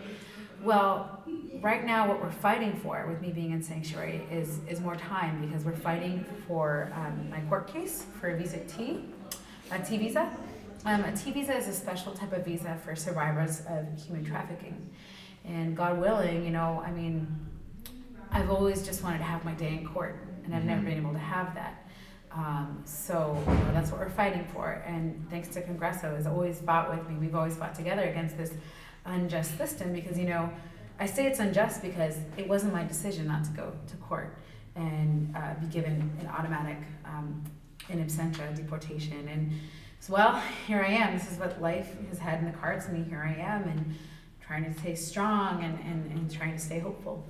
Well, 0.62 1.22
right 1.60 1.84
now, 1.84 2.06
what 2.08 2.20
we're 2.22 2.30
fighting 2.30 2.76
for 2.76 3.06
with 3.08 3.20
me 3.20 3.32
being 3.32 3.52
in 3.52 3.62
sanctuary 3.62 4.26
is 4.30 4.58
is 4.68 4.80
more 4.80 4.96
time 4.96 5.40
because 5.46 5.64
we're 5.64 5.72
fighting 5.76 6.24
for 6.46 6.92
um, 6.94 7.30
my 7.30 7.40
court 7.48 7.72
case 7.72 8.04
for 8.20 8.30
a 8.30 8.36
visa 8.36 8.58
T, 8.64 9.04
a 9.70 9.78
T 9.78 9.96
visa. 9.98 10.30
Um, 10.84 11.04
a 11.04 11.12
T 11.16 11.30
visa 11.32 11.56
is 11.56 11.68
a 11.68 11.72
special 11.72 12.12
type 12.12 12.32
of 12.32 12.44
visa 12.44 12.76
for 12.84 12.94
survivors 12.96 13.62
of 13.68 13.86
human 14.04 14.24
trafficking, 14.24 14.90
and 15.44 15.76
God 15.76 15.98
willing, 16.00 16.44
you 16.44 16.50
know, 16.50 16.82
I 16.84 16.90
mean, 16.90 17.26
I've 18.32 18.50
always 18.50 18.84
just 18.84 19.02
wanted 19.04 19.18
to 19.18 19.24
have 19.24 19.44
my 19.44 19.52
day 19.52 19.74
in 19.78 19.86
court, 19.86 20.16
and 20.44 20.54
I've 20.54 20.64
never 20.64 20.82
Mhm. 20.82 20.86
been 20.86 20.98
able 20.98 21.12
to 21.12 21.18
have 21.18 21.54
that. 21.54 21.86
Um, 22.34 22.82
so 22.84 23.36
you 23.46 23.52
know, 23.52 23.72
that's 23.72 23.90
what 23.90 24.00
we're 24.00 24.08
fighting 24.08 24.44
for. 24.54 24.82
And 24.86 25.26
thanks 25.30 25.48
to 25.48 25.62
Congresso, 25.62 26.16
has 26.16 26.26
always 26.26 26.60
fought 26.60 26.90
with 26.90 27.08
me. 27.08 27.16
We've 27.16 27.34
always 27.34 27.56
fought 27.56 27.74
together 27.74 28.02
against 28.02 28.36
this 28.36 28.52
unjust 29.04 29.58
system 29.58 29.92
because 29.92 30.18
you 30.18 30.26
know, 30.26 30.50
I 30.98 31.06
say 31.06 31.26
it's 31.26 31.40
unjust 31.40 31.82
because 31.82 32.16
it 32.36 32.48
wasn't 32.48 32.72
my 32.72 32.84
decision 32.84 33.26
not 33.26 33.44
to 33.44 33.50
go 33.50 33.72
to 33.86 33.96
court 33.96 34.36
and 34.76 35.34
uh, 35.36 35.54
be 35.60 35.66
given 35.66 36.10
an 36.20 36.26
automatic 36.28 36.78
um, 37.04 37.42
in 37.88 38.04
absentia 38.04 38.54
deportation. 38.56 39.28
And 39.28 39.52
so, 40.00 40.14
well, 40.14 40.42
here 40.66 40.82
I 40.82 40.92
am. 40.92 41.16
This 41.16 41.30
is 41.30 41.38
what 41.38 41.60
life 41.60 41.96
has 42.08 42.18
had 42.18 42.40
in 42.40 42.46
the 42.46 42.56
cards 42.56 42.86
for 42.86 42.92
me. 42.92 43.04
Here 43.08 43.22
I 43.22 43.40
am, 43.40 43.64
and 43.64 43.94
trying 44.40 44.64
to 44.64 44.80
stay 44.80 44.94
strong 44.94 45.62
and, 45.62 45.78
and, 45.80 46.10
and 46.12 46.30
trying 46.32 46.52
to 46.52 46.58
stay 46.58 46.78
hopeful. 46.78 47.24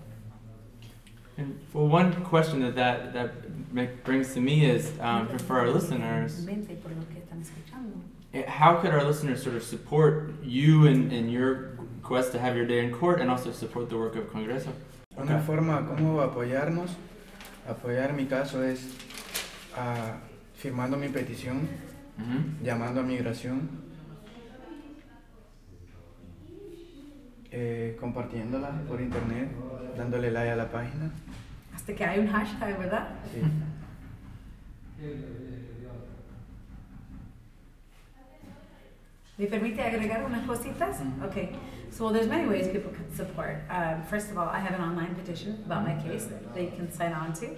And 1.39 1.59
well, 1.73 1.89
one 1.89 2.13
question 2.25 2.61
that 2.61 2.75
that, 2.75 3.13
that 3.15 3.31
make, 3.73 4.05
brings 4.05 4.35
to 4.35 4.41
me 4.41 4.67
is 4.67 4.93
um, 5.01 5.29
for, 5.29 5.39
for 5.39 5.59
our 5.61 5.71
listeners, 5.71 6.45
Mente 6.45 6.77
por 6.83 6.91
lo 6.91 7.03
que 7.11 7.21
están 7.21 7.41
escuchando. 7.41 7.95
eh, 8.35 8.45
how 8.47 8.77
could 8.77 8.91
our 8.93 9.03
listeners 9.05 9.43
sort 9.43 9.57
of 9.57 9.63
support 9.63 10.35
you 10.43 10.87
in, 10.87 11.11
in 11.11 11.29
your 11.31 11.79
quest 12.03 12.33
to 12.33 12.39
have 12.39 12.55
your 12.57 12.67
day 12.67 12.85
in 12.85 12.93
court 12.93 13.21
and 13.21 13.31
also 13.31 13.51
support 13.53 13.89
the 13.89 13.97
work 13.97 14.15
of 14.17 14.31
Congreso? 14.33 14.73
Una 15.19 15.41
forma 15.41 15.87
como 15.87 16.21
apoyarnos, 16.21 16.91
apoyar 17.69 18.15
mi 18.15 18.27
caso 18.27 18.63
es 18.63 18.81
ah, 19.77 20.17
firmando 20.55 20.99
mi 20.99 21.09
petición, 21.09 21.67
Mm-hmm. 22.21 22.63
llamando 22.63 23.01
a 23.01 23.03
migración, 23.03 23.69
eh, 27.53 27.97
compartiéndola 28.01 28.71
por 28.89 29.01
internet, 29.01 29.49
dándole 29.97 30.31
like 30.31 30.51
a 30.51 30.57
la 30.57 30.71
página. 30.71 31.11
Hasta 31.75 31.95
que 31.95 32.05
hay 32.05 32.19
un 32.19 32.29
hashtag, 32.29 32.79
¿verdad? 32.79 33.09
Sí. 33.33 33.41
¿Me 39.39 39.47
permite 39.47 39.83
agregar 39.83 40.25
unas 40.25 40.47
cositas? 40.47 41.01
Okay. 41.25 41.51
So 41.91 42.05
well, 42.05 42.13
there's 42.13 42.29
many 42.29 42.49
ways 42.49 42.69
people 42.69 42.91
can 42.91 43.13
support. 43.15 43.63
Um, 43.69 44.03
first 44.05 44.31
of 44.31 44.39
all, 44.39 44.49
I 44.49 44.59
have 44.59 44.75
an 44.75 44.81
online 44.81 45.15
petition 45.15 45.63
about 45.67 45.85
my 45.85 45.95
case 46.03 46.25
that 46.27 46.55
they 46.55 46.67
can 46.67 46.91
sign 46.91 47.13
on 47.13 47.33
to. 47.35 47.49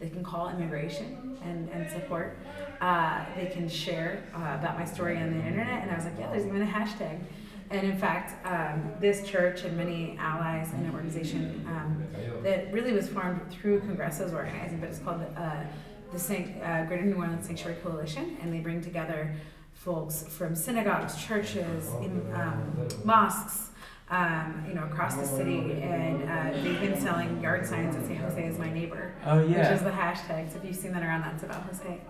They 0.00 0.08
can 0.08 0.24
call 0.24 0.48
immigration 0.48 1.38
and, 1.44 1.68
and 1.70 1.90
support. 1.90 2.36
Uh, 2.80 3.24
they 3.36 3.46
can 3.46 3.68
share 3.68 4.24
uh, 4.34 4.56
about 4.58 4.78
my 4.78 4.84
story 4.84 5.16
on 5.18 5.30
the 5.30 5.44
internet. 5.44 5.82
And 5.82 5.90
I 5.90 5.96
was 5.96 6.04
like, 6.04 6.18
yeah, 6.18 6.30
there's 6.30 6.46
even 6.46 6.62
a 6.62 6.66
hashtag. 6.66 7.20
And 7.70 7.86
in 7.86 7.98
fact, 7.98 8.46
um, 8.46 8.92
this 9.00 9.26
church 9.28 9.64
and 9.64 9.76
many 9.76 10.16
allies 10.20 10.72
and 10.72 10.86
an 10.86 10.94
organization 10.94 11.64
um, 11.68 12.06
that 12.42 12.72
really 12.72 12.92
was 12.92 13.08
formed 13.08 13.40
through 13.50 13.80
Congresso's 13.80 14.32
organizing, 14.32 14.78
but 14.78 14.88
it's 14.88 15.00
called 15.00 15.22
uh, 15.36 15.64
the 16.12 16.18
San- 16.18 16.60
uh, 16.62 16.84
Greater 16.86 17.04
New 17.04 17.16
Orleans 17.16 17.46
Sanctuary 17.46 17.76
Coalition, 17.82 18.36
and 18.40 18.52
they 18.52 18.60
bring 18.60 18.80
together 18.80 19.34
folks 19.74 20.24
from 20.28 20.54
synagogues, 20.54 21.22
churches, 21.22 21.90
in, 22.00 22.32
um, 22.34 22.88
mosques, 23.04 23.70
um, 24.10 24.64
you 24.68 24.74
know, 24.74 24.84
across 24.84 25.16
the 25.16 25.26
city, 25.26 25.72
and 25.82 26.22
uh, 26.22 26.62
they've 26.62 26.80
been 26.80 27.00
selling 27.00 27.40
yard 27.42 27.66
signs 27.66 27.96
that 27.96 28.06
say 28.06 28.14
"Jose 28.14 28.40
is 28.46 28.56
my 28.58 28.72
neighbor," 28.72 29.12
Oh 29.24 29.44
which 29.44 29.56
is 29.58 29.82
the 29.82 29.90
hashtag. 29.90 30.50
So 30.52 30.58
if 30.58 30.64
you've 30.64 30.76
seen 30.76 30.92
that 30.92 31.02
around, 31.02 31.22
that's 31.22 31.42
about 31.42 31.62
Jose. 31.64 32.00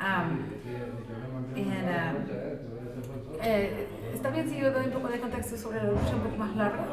Um, 0.00 0.52
and 1.56 1.88
eh, 3.42 3.86
está 4.14 4.30
bien 4.30 4.48
si 4.48 4.58
yo 4.58 4.70
doy 4.70 4.86
un 4.86 4.92
poco 4.92 5.08
de 5.08 5.18
contexto 5.20 5.56
sobre 5.56 5.78
la 5.78 5.90
lucha 5.90 6.14
un 6.14 6.20
poco 6.22 6.36
más 6.36 6.54
larga. 6.56 6.84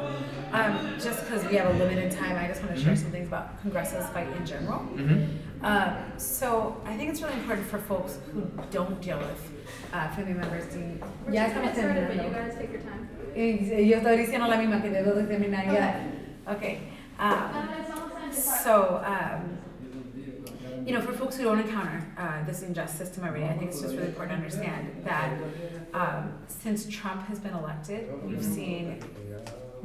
Um, 0.52 0.98
just 0.98 1.24
because 1.24 1.44
we 1.48 1.56
have 1.56 1.66
a 1.68 1.78
limited 1.78 2.10
time, 2.10 2.36
I 2.36 2.48
just 2.48 2.62
want 2.62 2.74
to 2.74 2.80
share 2.80 2.94
Mhm. 2.94 2.98
some 2.98 3.10
things 3.10 3.28
about 3.28 3.60
Congresso's 3.62 4.06
fight 4.10 4.28
in 4.36 4.46
general. 4.46 4.80
Mm-hmm. 4.96 5.64
Um, 5.64 5.94
so 6.16 6.76
I 6.86 6.96
think 6.96 7.10
it's 7.10 7.20
really 7.22 7.36
important 7.36 7.66
for 7.68 7.78
folks 7.78 8.18
who 8.32 8.42
don't 8.70 9.00
deal 9.00 9.18
with 9.18 9.40
uh, 9.92 10.08
family 10.14 10.34
members. 10.34 10.66
To, 10.72 10.78
We're 11.26 11.32
ya 11.34 11.44
just 11.44 11.54
gonna 11.54 11.68
estamos 11.68 11.74
get 11.74 11.76
started, 11.76 12.08
but 12.08 12.16
you 12.24 12.30
guys 12.32 12.54
take 12.58 12.72
your 12.72 12.82
time. 12.82 13.08
Y 13.34 13.84
yo 13.90 13.98
estoy 13.98 14.16
diciendo 14.18 14.48
la 14.48 14.56
misma 14.56 14.80
que 14.80 14.90
debo 14.90 15.12
terminar 15.28 15.66
ya. 15.66 15.94
Okay. 16.48 16.78
Um, 17.18 18.32
so, 18.32 19.02
um, 19.04 19.58
you 20.88 20.94
know, 20.94 21.02
for 21.02 21.12
folks 21.12 21.36
who 21.36 21.44
don't 21.44 21.60
encounter 21.60 22.02
uh, 22.16 22.42
this 22.44 22.62
unjust 22.62 22.96
system 22.96 23.22
every 23.22 23.40
day, 23.40 23.48
I 23.48 23.58
think 23.58 23.70
it's 23.72 23.82
just 23.82 23.94
really 23.94 24.06
important 24.06 24.38
to 24.38 24.42
understand 24.42 25.02
that 25.04 25.38
um, 25.92 26.32
since 26.46 26.86
Trump 26.88 27.26
has 27.26 27.38
been 27.38 27.52
elected, 27.52 28.08
we've 28.24 28.42
seen 28.42 28.98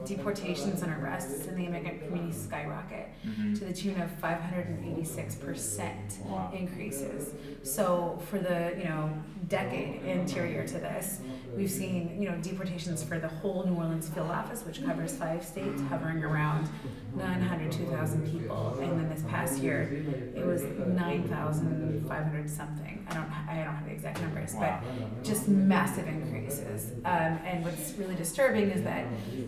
deportations 0.06 0.82
and 0.82 0.92
arrests 1.02 1.46
in 1.48 1.56
the 1.56 1.66
immigrant 1.66 2.04
community 2.06 2.34
skyrocket 2.34 3.08
Mm-hmm. 3.26 3.54
to 3.54 3.66
the 3.66 3.74
tune 3.74 4.02
of 4.02 4.10
586% 4.22 6.26
Wow. 6.26 6.52
increases. 6.54 7.34
So 7.64 8.20
for 8.30 8.38
the 8.40 8.74
you 8.78 8.84
know 8.86 9.10
decade 9.48 10.04
anterior 10.06 10.66
to 10.68 10.74
this, 10.74 11.22
we've 11.56 11.72
seen 11.72 12.22
you 12.22 12.30
know 12.30 12.36
deportations 12.42 13.02
for 13.04 13.20
the 13.20 13.28
whole 13.30 13.64
New 13.66 13.76
Orleans 13.76 14.10
field 14.10 14.30
office, 14.30 14.64
which 14.66 14.84
covers 14.84 15.16
five 15.16 15.46
states, 15.46 15.82
hovering 15.90 16.22
around 16.24 16.68
900 17.16 17.72
2,000 17.72 18.30
people, 18.32 18.78
and 18.82 19.00
then 19.00 19.10
this 19.10 19.24
past 19.30 19.60
year 19.62 20.04
it 20.36 20.46
was 20.46 20.64
9,500 20.64 22.50
something. 22.50 23.06
I 23.10 23.14
don't 23.14 23.30
I 23.50 23.64
don't 23.64 23.76
have 23.76 23.86
the 23.86 23.92
exact 23.92 24.20
numbers, 24.22 24.54
Wow. 24.56 24.82
but 24.82 25.24
just 25.24 25.48
massive 25.48 26.08
increases. 26.08 26.92
Um, 27.06 27.40
and 27.46 27.64
what's 27.64 27.94
really 27.94 28.16
disturbing 28.16 28.72
is 28.72 28.82
that 28.84 29.06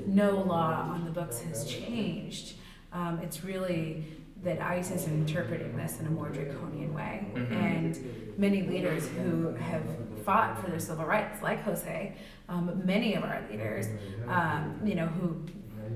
no 0.07 0.34
law 0.43 0.87
on 0.91 1.05
the 1.05 1.11
books 1.11 1.41
has 1.41 1.65
changed. 1.65 2.55
Um, 2.93 3.19
it's 3.21 3.43
really 3.43 4.05
that 4.43 4.61
ICE 4.61 4.91
is 4.91 5.07
interpreting 5.07 5.75
this 5.75 5.99
in 5.99 6.05
a 6.05 6.09
more 6.09 6.29
draconian 6.29 6.93
way. 6.93 7.25
Mhm. 7.33 7.51
And 7.51 8.33
many 8.37 8.61
leaders 8.61 9.07
who 9.09 9.53
have 9.55 9.81
fought 10.23 10.61
for 10.63 10.69
their 10.69 10.79
civil 10.79 11.05
rights, 11.05 11.41
like 11.41 11.61
Jose, 11.63 12.15
um, 12.47 12.81
many 12.85 13.15
of 13.15 13.23
our 13.23 13.41
leaders, 13.49 13.87
um, 14.27 14.79
you 14.83 14.95
know, 14.95 15.07
who 15.07 15.45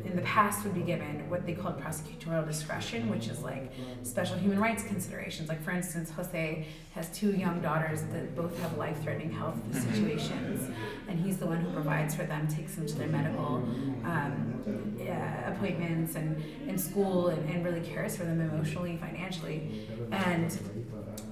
in 0.06 0.16
the 0.16 0.22
past 0.22 0.64
would 0.64 0.74
be 0.74 0.82
given 0.82 1.30
what 1.30 1.46
they 1.46 1.54
called 1.54 1.80
prosecutorial 1.80 2.46
discretion, 2.48 3.10
which 3.10 3.28
is 3.28 3.42
like 3.42 3.72
special 4.04 4.38
human 4.38 4.60
rights 4.60 4.84
considerations. 4.84 5.50
Like, 5.50 5.62
for 5.64 5.72
instance, 5.72 6.10
Jose 6.12 6.66
has 6.94 7.10
two 7.18 7.32
young 7.32 7.62
daughters 7.62 8.02
that 8.14 8.36
both 8.36 8.58
have 8.62 8.78
life 8.78 9.02
threatening 9.04 9.32
health 9.32 9.56
Mhm. 9.72 9.76
situations, 9.94 10.70
and 11.08 11.20
he's 11.20 11.38
the 11.38 11.46
one 11.46 11.58
who 11.62 11.72
provides 11.72 12.16
for 12.16 12.24
them, 12.24 12.48
takes 12.48 12.76
them 12.76 12.86
to 12.88 12.96
their 12.96 13.08
medical 13.10 13.64
um, 14.06 14.56
uh, 15.02 15.52
appointments 15.52 16.16
and 16.16 16.42
in 16.68 16.78
school, 16.78 17.28
and, 17.30 17.50
and 17.50 17.64
really 17.66 17.82
cares 17.82 18.16
for 18.16 18.24
them 18.24 18.40
emotionally, 18.42 18.98
financially. 18.98 19.88
And 20.12 20.58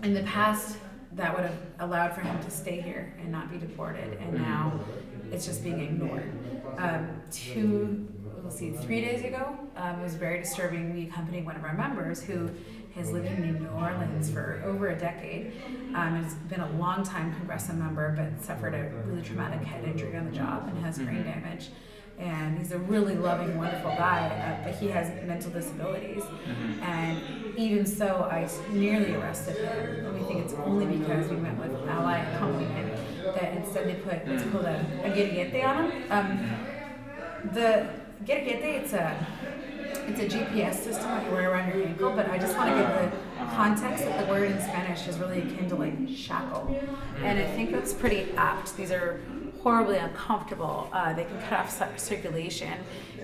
in 0.04 0.14
the 0.14 0.24
past, 0.24 0.78
that 1.14 1.34
would 1.36 1.46
have 1.46 1.58
allowed 1.80 2.14
for 2.14 2.22
him 2.22 2.38
to 2.44 2.52
stay 2.52 2.80
here 2.82 3.14
and 3.20 3.32
not 3.32 3.50
be 3.52 3.58
deported, 3.58 4.18
and 4.22 4.34
now 4.34 4.80
it's 5.32 5.46
just 5.46 5.64
being 5.64 5.80
ignored. 5.80 6.30
Um, 6.78 7.22
two, 7.32 8.08
let's 8.48 8.60
see, 8.60 8.72
three 8.72 9.02
days 9.02 9.26
ago, 9.26 9.58
um, 9.76 10.00
it 10.00 10.04
was 10.04 10.16
very 10.16 10.40
disturbing. 10.40 10.94
We 10.94 11.08
accompanied 11.08 11.46
one 11.46 11.58
of 11.58 11.66
our 11.66 11.74
members 11.74 12.24
who 12.24 12.50
has 12.96 13.12
lived 13.12 13.28
in 13.28 13.62
New 13.62 13.68
Orleans 13.72 14.30
for 14.30 14.64
over 14.66 14.88
a 14.88 14.98
decade. 14.98 15.52
Um, 15.94 16.24
has 16.24 16.34
been 16.34 16.62
a 16.62 16.72
long 16.78 17.04
time 17.04 17.36
Congresso 17.36 17.78
member, 17.78 18.16
but 18.16 18.42
suffered 18.42 18.74
a 18.74 18.90
really 19.06 19.22
traumatic 19.22 19.62
head 19.68 19.84
injury 19.84 20.16
on 20.16 20.26
the 20.26 20.32
job 20.32 20.66
and 20.70 20.78
has 20.86 20.98
brain 20.98 21.18
Mhm. 21.18 21.26
damage. 21.26 21.72
And 22.18 22.58
he's 22.58 22.72
a 22.72 22.80
really 22.80 23.16
loving, 23.16 23.58
wonderful 23.58 23.92
guy, 23.92 24.28
uh, 24.30 24.64
but 24.64 24.76
he 24.76 24.88
has 24.92 25.10
mental 25.28 25.52
disabilities. 25.52 26.24
Mm-hmm. 26.24 26.84
And 26.84 27.56
even 27.58 27.86
so, 27.86 28.28
I 28.32 28.48
nearly 28.72 29.14
arrested 29.14 29.58
him. 29.58 30.06
And 30.06 30.14
we 30.18 30.24
think 30.24 30.46
it's 30.46 30.54
only 30.54 30.86
because 30.98 31.30
we 31.30 31.36
went 31.36 31.60
with 31.60 31.76
an 31.80 31.90
ally 31.90 32.20
accompaniment 32.20 32.96
that 33.36 33.58
instead 33.58 33.88
they 33.88 33.96
put 33.96 34.26
what's 34.26 34.44
called 34.46 34.66
a, 34.66 34.84
a 35.04 35.64
on 35.64 35.92
him. 35.92 36.12
Um, 36.12 36.50
the 37.54 38.07
guiriguete, 38.26 38.64
it's 38.64 38.94
a 38.94 39.26
it's 40.08 40.20
a 40.22 40.38
GPS 40.38 40.76
system 40.76 41.06
that 41.10 41.26
you 41.26 41.32
wear 41.32 41.52
around 41.52 41.74
your 41.74 41.86
ankle, 41.86 42.12
but 42.14 42.30
I 42.30 42.38
just 42.38 42.56
want 42.56 42.70
to 42.70 42.76
give 42.76 43.12
the 43.40 43.56
context 43.56 44.06
that 44.06 44.26
the 44.26 44.32
word 44.32 44.52
in 44.52 44.60
Spanish 44.62 45.08
is 45.08 45.18
really 45.18 45.40
akin 45.40 45.68
to 45.70 45.76
like 45.76 45.94
shackle. 46.08 46.80
And 47.22 47.40
I 47.40 47.46
think 47.56 47.72
that's 47.72 47.94
pretty 47.94 48.32
apt. 48.34 48.76
These 48.78 48.92
are 48.92 49.20
horribly 49.64 49.98
uncomfortable. 49.98 50.90
Uh, 50.94 51.14
they 51.14 51.24
can 51.26 51.40
cut 51.42 51.54
off 51.60 52.00
circulation. 52.00 52.74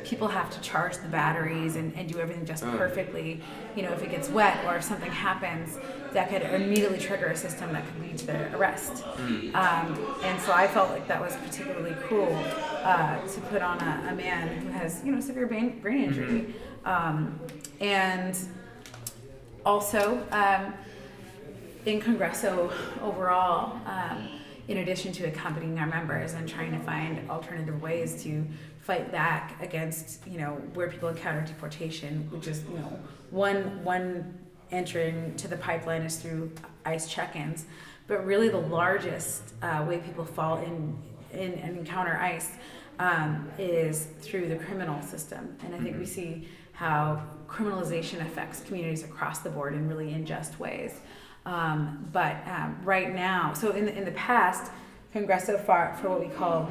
People 0.04 0.28
have 0.28 0.50
to 0.50 0.60
charge 0.60 0.98
the 0.98 1.08
batteries 1.08 1.78
and, 1.78 1.93
and 1.96 2.12
do 2.12 2.19
everything 2.19 2.46
just 2.46 2.63
Oh. 2.63 2.78
perfectly. 2.78 3.39
You 3.76 3.84
know, 3.84 3.93
if 3.93 4.04
it 4.04 4.12
gets 4.12 4.30
wet 4.30 4.63
or 4.65 4.76
if 4.76 4.84
something 4.84 5.10
happens, 5.12 5.78
that 6.12 6.30
could 6.30 6.41
immediately 6.41 7.00
trigger 7.00 7.28
a 7.28 7.36
system 7.38 7.72
that 7.74 7.86
could 7.86 8.02
lead 8.02 8.17
to 8.19 8.28
their 8.28 8.52
arrest. 8.56 9.04
Um, 9.17 9.98
and 10.24 10.39
so 10.41 10.52
I 10.52 10.67
felt 10.67 10.89
like 10.89 11.08
that 11.08 11.22
was 11.22 11.36
particularly 11.38 11.93
cruel 12.08 12.34
uh, 12.84 13.17
to 13.26 13.41
put 13.41 13.62
on 13.62 13.80
a, 13.82 14.10
a 14.12 14.15
man 14.15 14.58
who 14.60 14.69
has, 14.72 15.02
you 15.06 15.12
know, 15.13 15.22
severe 15.22 15.48
brain, 15.48 15.80
brain 15.80 16.04
injury. 16.04 16.54
Um, 16.86 17.39
and 17.80 18.38
also, 19.65 20.26
um, 20.32 20.74
in 21.86 22.02
Congresso 22.02 22.72
overall, 23.02 23.78
um, 23.86 24.28
in 24.67 24.78
addition 24.78 25.12
to 25.12 25.26
accompanying 25.26 25.78
our 25.80 25.88
members 25.88 26.34
and 26.34 26.47
trying 26.47 26.71
to 26.71 26.80
find 26.80 27.30
alternative 27.30 27.82
ways 27.82 28.23
to 28.23 28.45
fight 28.80 29.12
back 29.12 29.62
against, 29.62 30.26
you 30.28 30.38
know, 30.38 30.52
where 30.73 30.89
people 30.89 31.10
encounter 31.10 31.41
deportation, 31.41 32.28
which 32.32 32.47
is, 32.47 32.63
you 32.69 32.78
know, 32.78 32.99
one 33.30 33.84
one 33.84 34.38
entering 34.71 35.36
to 35.36 35.47
the 35.47 35.58
pipeline 35.58 36.02
is 36.02 36.17
through 36.17 36.52
ICE 36.86 37.08
check-ins, 37.08 37.65
but 38.08 38.26
really 38.26 38.49
the 38.49 38.58
largest 38.58 39.54
uh, 39.62 39.86
way 39.88 39.99
people 39.99 40.26
fall 40.26 40.58
in, 40.58 40.97
in 41.32 41.54
and 41.56 41.78
encounter 41.78 42.17
ICE 42.17 42.52
um, 42.99 43.49
is 43.58 44.08
through 44.21 44.47
the 44.47 44.56
criminal 44.56 45.02
system, 45.02 45.56
and 45.63 45.76
I 45.76 45.80
think 45.80 45.97
we 45.97 46.06
see 46.06 46.47
how 46.73 47.23
criminalization 47.47 48.21
affects 48.21 48.62
communities 48.62 49.04
across 49.04 49.39
the 49.39 49.49
board 49.49 49.73
in 49.73 49.88
really 49.88 50.13
unjust 50.13 50.60
ways. 50.60 50.99
Um, 51.45 52.08
but 52.12 52.38
um, 52.47 52.77
right 52.84 53.13
now, 53.13 53.53
so 53.53 53.71
in 53.71 53.86
the, 53.86 53.97
in 53.97 54.06
the 54.06 54.12
past, 54.12 54.71
Congresso 55.13 55.63
fought 55.63 55.99
for 55.99 56.10
what 56.10 56.19
we 56.19 56.27
call 56.27 56.69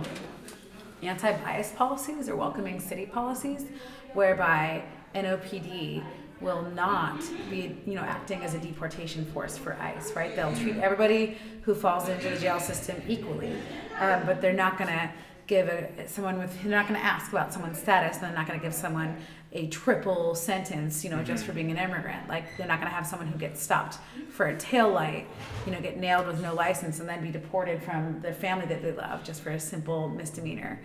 anti-bias 1.03 1.73
policies 1.73 2.29
or 2.29 2.37
welcoming 2.37 2.81
city 2.81 3.07
policies, 3.07 3.67
whereby 4.15 4.83
NOPD 5.15 6.05
will 6.41 6.63
not 6.75 7.21
be, 7.51 7.77
you 7.87 7.95
know, 7.95 8.03
acting 8.03 8.43
as 8.43 8.55
a 8.55 8.59
deportation 8.59 9.25
force 9.27 9.57
for 9.57 9.75
ICE, 9.75 10.13
right? 10.17 10.35
They'll 10.35 10.55
treat 10.57 10.77
everybody 10.79 11.39
who 11.63 11.75
falls 11.75 12.09
into 12.09 12.31
the 12.31 12.39
jail 12.39 12.59
system 12.59 13.01
equally, 13.07 13.53
um, 14.01 14.23
but 14.27 14.41
they're 14.41 14.53
not 14.53 14.77
to 14.79 15.11
give 15.47 15.69
a, 15.69 16.09
someone 16.09 16.39
with, 16.39 16.63
they're 16.63 16.71
not 16.71 16.89
to 16.89 16.99
ask 16.99 17.31
about 17.31 17.53
someone's 17.53 17.79
status, 17.79 18.17
and 18.17 18.27
they're 18.27 18.35
not 18.35 18.49
to 18.49 18.59
give 18.59 18.75
someone 18.75 19.17
a 19.55 19.67
triple 19.67 20.35
sentence, 20.35 21.05
you 21.05 21.11
know, 21.11 21.23
just 21.23 21.45
for 21.45 21.53
being 21.53 21.71
an 21.71 21.77
immigrant. 21.77 22.27
Like 22.27 22.57
they're 22.57 22.67
not 22.67 22.81
going 22.81 22.91
to 22.91 22.95
have 22.95 23.07
someone 23.07 23.29
who 23.29 23.39
gets 23.39 23.63
stopped 23.63 23.99
for 24.31 24.47
a 24.47 24.57
tail 24.57 24.91
light, 24.91 25.27
you 25.67 25.73
know, 25.73 25.81
get 25.81 25.99
nailed 25.99 26.27
with 26.27 26.41
no 26.41 26.55
license 26.55 27.01
and 27.01 27.09
then 27.09 27.23
be 27.23 27.31
deported 27.31 27.83
from 27.83 28.21
the 28.23 28.33
family 28.33 28.65
that 28.67 28.83
they 28.83 28.93
love 28.93 29.23
just 29.23 29.43
for 29.43 29.51
a 29.51 29.61
simple 29.61 30.09
misdemeanor. 30.09 30.81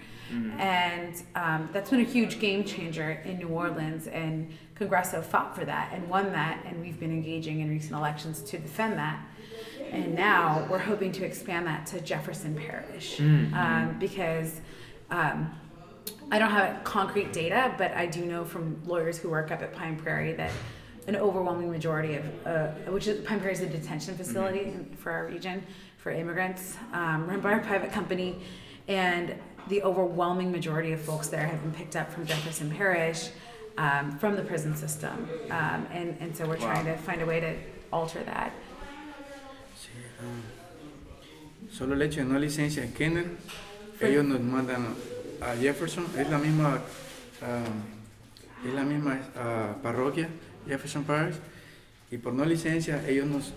And 0.59 1.15
um, 1.35 1.69
that's 1.71 1.89
been 1.89 2.01
a 2.01 2.03
huge 2.03 2.39
game 2.39 2.65
changer 2.65 3.21
in 3.23 3.37
New 3.37 3.47
Orleans, 3.47 4.07
and 4.07 4.51
Congresso 4.77 5.23
fought 5.23 5.55
for 5.55 5.63
that 5.63 5.93
and 5.93 6.09
won 6.09 6.33
that, 6.33 6.65
and 6.65 6.81
we've 6.81 6.99
been 6.99 7.11
engaging 7.11 7.61
in 7.61 7.69
recent 7.69 7.93
elections 7.93 8.41
to 8.41 8.57
defend 8.57 8.97
that. 8.97 9.25
And 9.91 10.13
now 10.15 10.67
we're 10.69 10.79
hoping 10.79 11.13
to 11.13 11.23
expand 11.23 11.65
that 11.67 11.85
to 11.87 12.01
Jefferson 12.01 12.55
Parish 12.55 13.21
um, 13.21 13.95
because. 13.99 14.59
Um, 15.09 15.55
I 16.29 16.39
don't 16.39 16.51
have 16.51 16.83
concrete 16.83 17.31
data, 17.31 17.73
but 17.77 17.91
I 17.93 18.05
do 18.05 18.25
know 18.25 18.43
from 18.43 18.81
lawyers 18.85 19.17
who 19.17 19.29
work 19.29 19.51
up 19.51 19.61
at 19.61 19.73
Pine 19.73 19.95
Prairie 19.95 20.33
that 20.33 20.51
an 21.07 21.15
overwhelming 21.15 21.71
majority 21.71 22.15
of, 22.15 22.25
uh, 22.45 22.67
which 22.91 23.07
is 23.07 23.25
Pine 23.25 23.39
Prairie 23.39 23.53
is 23.53 23.61
a 23.61 23.65
detention 23.67 24.15
facility 24.17 24.63
in- 24.65 24.93
for 24.97 25.11
our 25.11 25.25
region 25.25 25.63
for 25.97 26.11
immigrants, 26.11 26.75
um, 26.91 27.27
run 27.27 27.39
by 27.39 27.53
a 27.53 27.59
private 27.65 27.93
company, 27.93 28.41
and 28.89 29.35
the 29.69 29.81
overwhelming 29.83 30.51
majority 30.51 30.91
of 30.91 30.99
folks 30.99 31.27
there 31.29 31.45
have 31.47 31.61
been 31.61 31.71
picked 31.71 31.95
up 31.95 32.11
from 32.11 32.25
Jefferson 32.25 32.69
Parish, 32.71 33.29
um, 33.77 34.17
from 34.19 34.35
the 34.35 34.41
prison 34.41 34.75
system, 34.75 35.29
um, 35.49 35.87
and 35.93 36.17
and 36.19 36.35
so 36.35 36.45
we're 36.47 36.57
trying 36.57 36.85
to 36.85 36.97
find 36.97 37.21
a 37.21 37.25
way 37.25 37.39
to 37.39 37.53
alter 37.91 38.21
that. 38.23 38.51
Sí, 39.77 39.89
ah, 40.19 40.25
solo 41.71 41.93
el 41.95 42.01
hecho 42.01 42.17
de 42.21 42.25
no 42.25 42.39
licencia 42.39 42.83
en 42.83 42.91
Kenner, 42.93 43.25
ellos 44.01 44.25
nos 44.25 44.39
mandan 44.41 44.95
a 45.41 45.55
Jefferson, 45.55 46.05
es 46.17 46.29
la 46.29 46.37
misma, 46.37 46.79
ah, 47.41 47.63
es 48.67 48.73
la 48.73 48.83
misma 48.83 49.19
ah, 49.35 49.75
parroquia, 49.83 50.29
Jefferson 50.67 51.03
Parish, 51.03 51.35
y 52.11 52.17
por 52.17 52.33
no 52.33 52.45
licencia 52.45 53.07
ellos 53.07 53.25
nos 53.27 53.53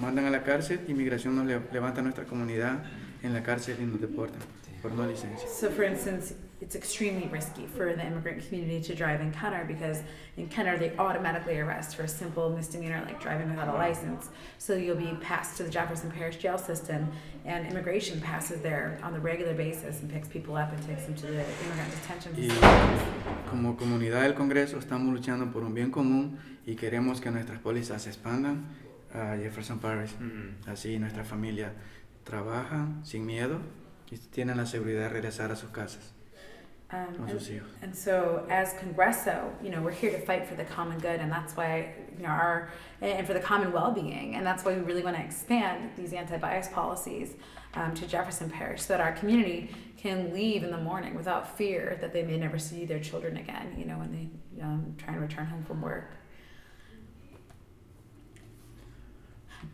mandan 0.00 0.24
a 0.26 0.30
la 0.30 0.42
cárcel, 0.42 0.80
inmigración 0.88 1.36
nos 1.36 1.46
le- 1.46 1.60
levanta 1.72 2.02
nuestra 2.02 2.24
comunidad 2.24 2.82
en 3.22 3.32
la 3.34 3.42
cárcel 3.42 3.76
y 3.80 3.84
nos 3.84 4.00
deportan 4.00 4.40
por 4.82 4.92
no 4.92 5.06
licencia. 5.06 5.46
So, 5.48 5.70
for 5.70 5.84
instance, 5.84 6.34
it's 6.60 6.74
extremely 6.74 7.26
risky 7.28 7.66
for 7.66 7.94
the 7.94 8.06
immigrant 8.06 8.46
community 8.46 8.80
to 8.82 8.94
drive 8.94 9.20
in 9.22 9.32
Kenner 9.32 9.64
because 9.64 10.02
in 10.36 10.46
Kenner 10.48 10.76
they 10.76 10.94
automatically 10.98 11.58
arrest 11.58 11.96
for 11.96 12.02
a 12.02 12.08
simple 12.08 12.50
misdemeanor 12.50 13.02
like 13.06 13.20
driving 13.20 13.48
without 13.48 13.68
a 13.68 13.72
license. 13.72 14.28
So 14.58 14.74
you'll 14.74 14.96
be 14.96 15.16
passed 15.22 15.56
to 15.56 15.62
the 15.62 15.70
Jefferson 15.70 16.10
Parish 16.10 16.36
jail 16.36 16.58
system, 16.58 17.10
and 17.46 17.66
immigration 17.66 18.20
passes 18.20 18.60
there 18.60 18.98
on 19.02 19.12
the 19.14 19.20
regular 19.20 19.54
basis 19.54 20.00
and 20.00 20.10
picks 20.10 20.28
people 20.28 20.56
up 20.56 20.72
and 20.72 20.86
takes 20.86 21.04
them 21.04 21.14
to 21.14 21.26
the 21.26 21.44
immigrant 21.64 21.90
detention 21.92 22.34
Y 22.36 22.48
facilities. 22.48 23.00
como 23.50 23.76
comunidad 23.76 24.22
del 24.22 24.34
Congreso 24.34 24.78
estamos 24.78 25.12
luchando 25.14 25.50
por 25.50 25.64
un 25.64 25.74
bien 25.74 25.90
común 25.90 26.38
y 26.66 26.74
queremos 26.76 27.20
que 27.20 27.30
nuestras 27.30 27.58
pólizas 27.58 28.02
se 28.02 28.10
expandan 28.10 28.66
a 29.14 29.36
Jefferson 29.36 29.78
Parish. 29.78 30.12
Mm-hmm. 30.20 30.68
Así 30.68 30.98
nuestra 30.98 31.24
familia 31.24 31.72
trabaja 32.24 32.86
sin 33.02 33.24
miedo 33.24 33.60
y 34.10 34.18
tienen 34.18 34.58
la 34.58 34.66
seguridad 34.66 35.04
de 35.04 35.08
regresar 35.08 35.50
a 35.52 35.56
sus 35.56 35.70
casas 35.70 36.19
Um, 36.92 37.14
and- 37.30 37.40
And 37.82 37.94
so, 37.94 38.46
as 38.50 38.74
Congresso, 38.74 39.50
you 39.62 39.70
know, 39.70 39.80
we're 39.80 39.92
here 39.92 40.10
to 40.10 40.18
fight 40.18 40.46
for 40.46 40.56
the 40.56 40.64
common 40.64 40.98
good, 40.98 41.20
and 41.20 41.30
that's 41.30 41.56
why, 41.56 41.94
you 42.16 42.22
know, 42.24 42.28
our 42.30 42.70
and 43.00 43.26
for 43.26 43.32
the 43.32 43.40
common 43.40 43.72
well-being, 43.72 44.34
and 44.34 44.44
that's 44.44 44.64
why 44.64 44.74
we 44.74 44.80
really 44.80 45.02
want 45.02 45.16
to 45.16 45.22
expand 45.22 45.90
these 45.96 46.12
anti-bias 46.12 46.68
policies 46.68 47.34
um, 47.74 47.94
to 47.94 48.06
Jefferson 48.06 48.50
Parish, 48.50 48.82
so 48.82 48.88
that 48.94 49.00
our 49.00 49.12
community 49.12 49.70
can 49.96 50.32
leave 50.34 50.64
in 50.64 50.70
the 50.70 50.78
morning 50.78 51.14
without 51.14 51.56
fear 51.56 51.96
that 52.00 52.12
they 52.12 52.22
may 52.24 52.36
never 52.36 52.58
see 52.58 52.84
their 52.84 52.98
children 53.00 53.36
again. 53.36 53.74
You 53.78 53.84
know, 53.84 53.96
when 53.98 54.10
they 54.12 54.62
um, 54.62 54.94
try 54.98 55.12
and 55.12 55.22
return 55.22 55.46
home 55.46 55.62
from 55.64 55.80
work. 55.80 56.10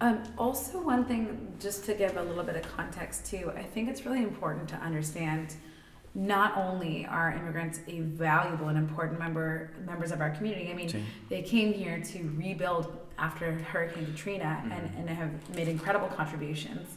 Um, 0.01 0.23
also, 0.37 0.83
one 0.83 1.05
thing, 1.07 1.55
just 1.59 1.85
to 1.87 1.95
give 1.95 2.17
a 2.17 2.23
little 2.23 2.45
bit 2.45 2.57
of 2.57 2.63
context 2.77 3.27
too, 3.31 3.51
I 3.57 3.63
think 3.63 3.89
it's 3.89 4.05
really 4.05 4.23
important 4.23 4.69
to 4.71 4.77
understand 4.77 5.55
not 6.17 6.57
only 6.57 7.05
are 7.07 7.33
immigrants 7.33 7.81
a 7.89 8.01
valuable 8.01 8.69
and 8.69 8.79
important 8.79 9.19
member 9.19 9.71
members 9.85 10.11
of 10.11 10.23
our 10.23 10.31
community. 10.31 10.71
I 10.71 10.75
mean, 10.75 10.89
they 11.29 11.43
came 11.43 11.75
here 11.75 12.01
to 12.01 12.33
rebuild 12.37 12.99
after 13.19 13.53
Hurricane 13.53 14.07
Katrina 14.07 14.63
and, 14.73 14.91
and 14.97 15.11
have 15.11 15.31
made 15.55 15.69
incredible 15.69 16.09
contributions. 16.09 16.97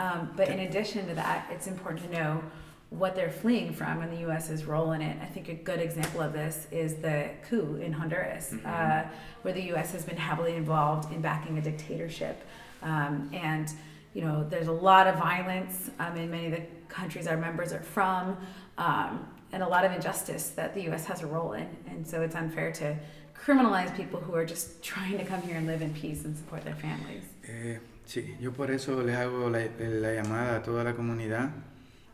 Um, 0.00 0.32
but 0.36 0.48
in 0.48 0.60
addition 0.60 1.06
to 1.06 1.14
that, 1.14 1.46
it's 1.50 1.68
important 1.68 2.10
to 2.10 2.12
know 2.12 2.42
what 2.90 3.14
they're 3.14 3.30
fleeing 3.30 3.72
from 3.72 4.02
and 4.02 4.12
the 4.12 4.20
U.S.'s 4.22 4.64
role 4.64 4.92
in 4.92 5.00
it. 5.00 5.16
I 5.22 5.26
think 5.26 5.48
a 5.48 5.54
good 5.54 5.80
example 5.80 6.20
of 6.20 6.32
this 6.32 6.66
is 6.70 6.96
the 6.96 7.30
coup 7.48 7.76
in 7.76 7.92
Honduras, 7.92 8.52
uh, 8.64 9.04
where 9.42 9.54
the 9.54 9.62
U.S. 9.62 9.92
has 9.92 10.04
been 10.04 10.16
heavily 10.16 10.54
involved 10.54 11.12
in 11.12 11.20
backing 11.20 11.58
a 11.58 11.62
dictatorship. 11.62 12.44
Um, 12.82 13.30
and, 13.32 13.72
you 14.14 14.22
know, 14.22 14.46
there's 14.48 14.68
a 14.68 14.72
lot 14.72 15.06
of 15.06 15.16
violence 15.16 15.90
um, 15.98 16.16
in 16.16 16.30
many 16.30 16.46
of 16.46 16.52
the 16.52 16.62
countries 16.88 17.26
our 17.26 17.36
members 17.36 17.72
are 17.72 17.82
from, 17.82 18.36
um, 18.78 19.26
and 19.52 19.62
a 19.62 19.68
lot 19.68 19.84
of 19.84 19.92
injustice 19.92 20.50
that 20.50 20.74
the 20.74 20.82
U.S. 20.82 21.04
has 21.06 21.22
a 21.22 21.26
role 21.26 21.52
in. 21.52 21.68
And 21.88 22.06
so 22.06 22.22
it's 22.22 22.34
unfair 22.34 22.72
to 22.72 22.96
criminalize 23.34 23.94
people 23.96 24.20
who 24.20 24.34
are 24.34 24.44
just 24.44 24.82
trying 24.82 25.18
to 25.18 25.24
come 25.24 25.42
here 25.42 25.56
and 25.56 25.66
live 25.66 25.82
in 25.82 25.92
peace 25.94 26.24
and 26.24 26.36
support 26.36 26.64
their 26.64 26.74
families. 26.74 27.24
Eh, 27.48 27.78
sí, 28.04 28.36
yo 28.40 28.52
por 28.52 28.70
eso 28.70 29.02
les 29.02 29.16
hago 29.16 29.50
la, 29.50 29.66
la 29.78 30.14
llamada 30.14 30.56
a 30.56 30.62
toda 30.62 30.84
la 30.84 30.94
comunidad 30.94 31.50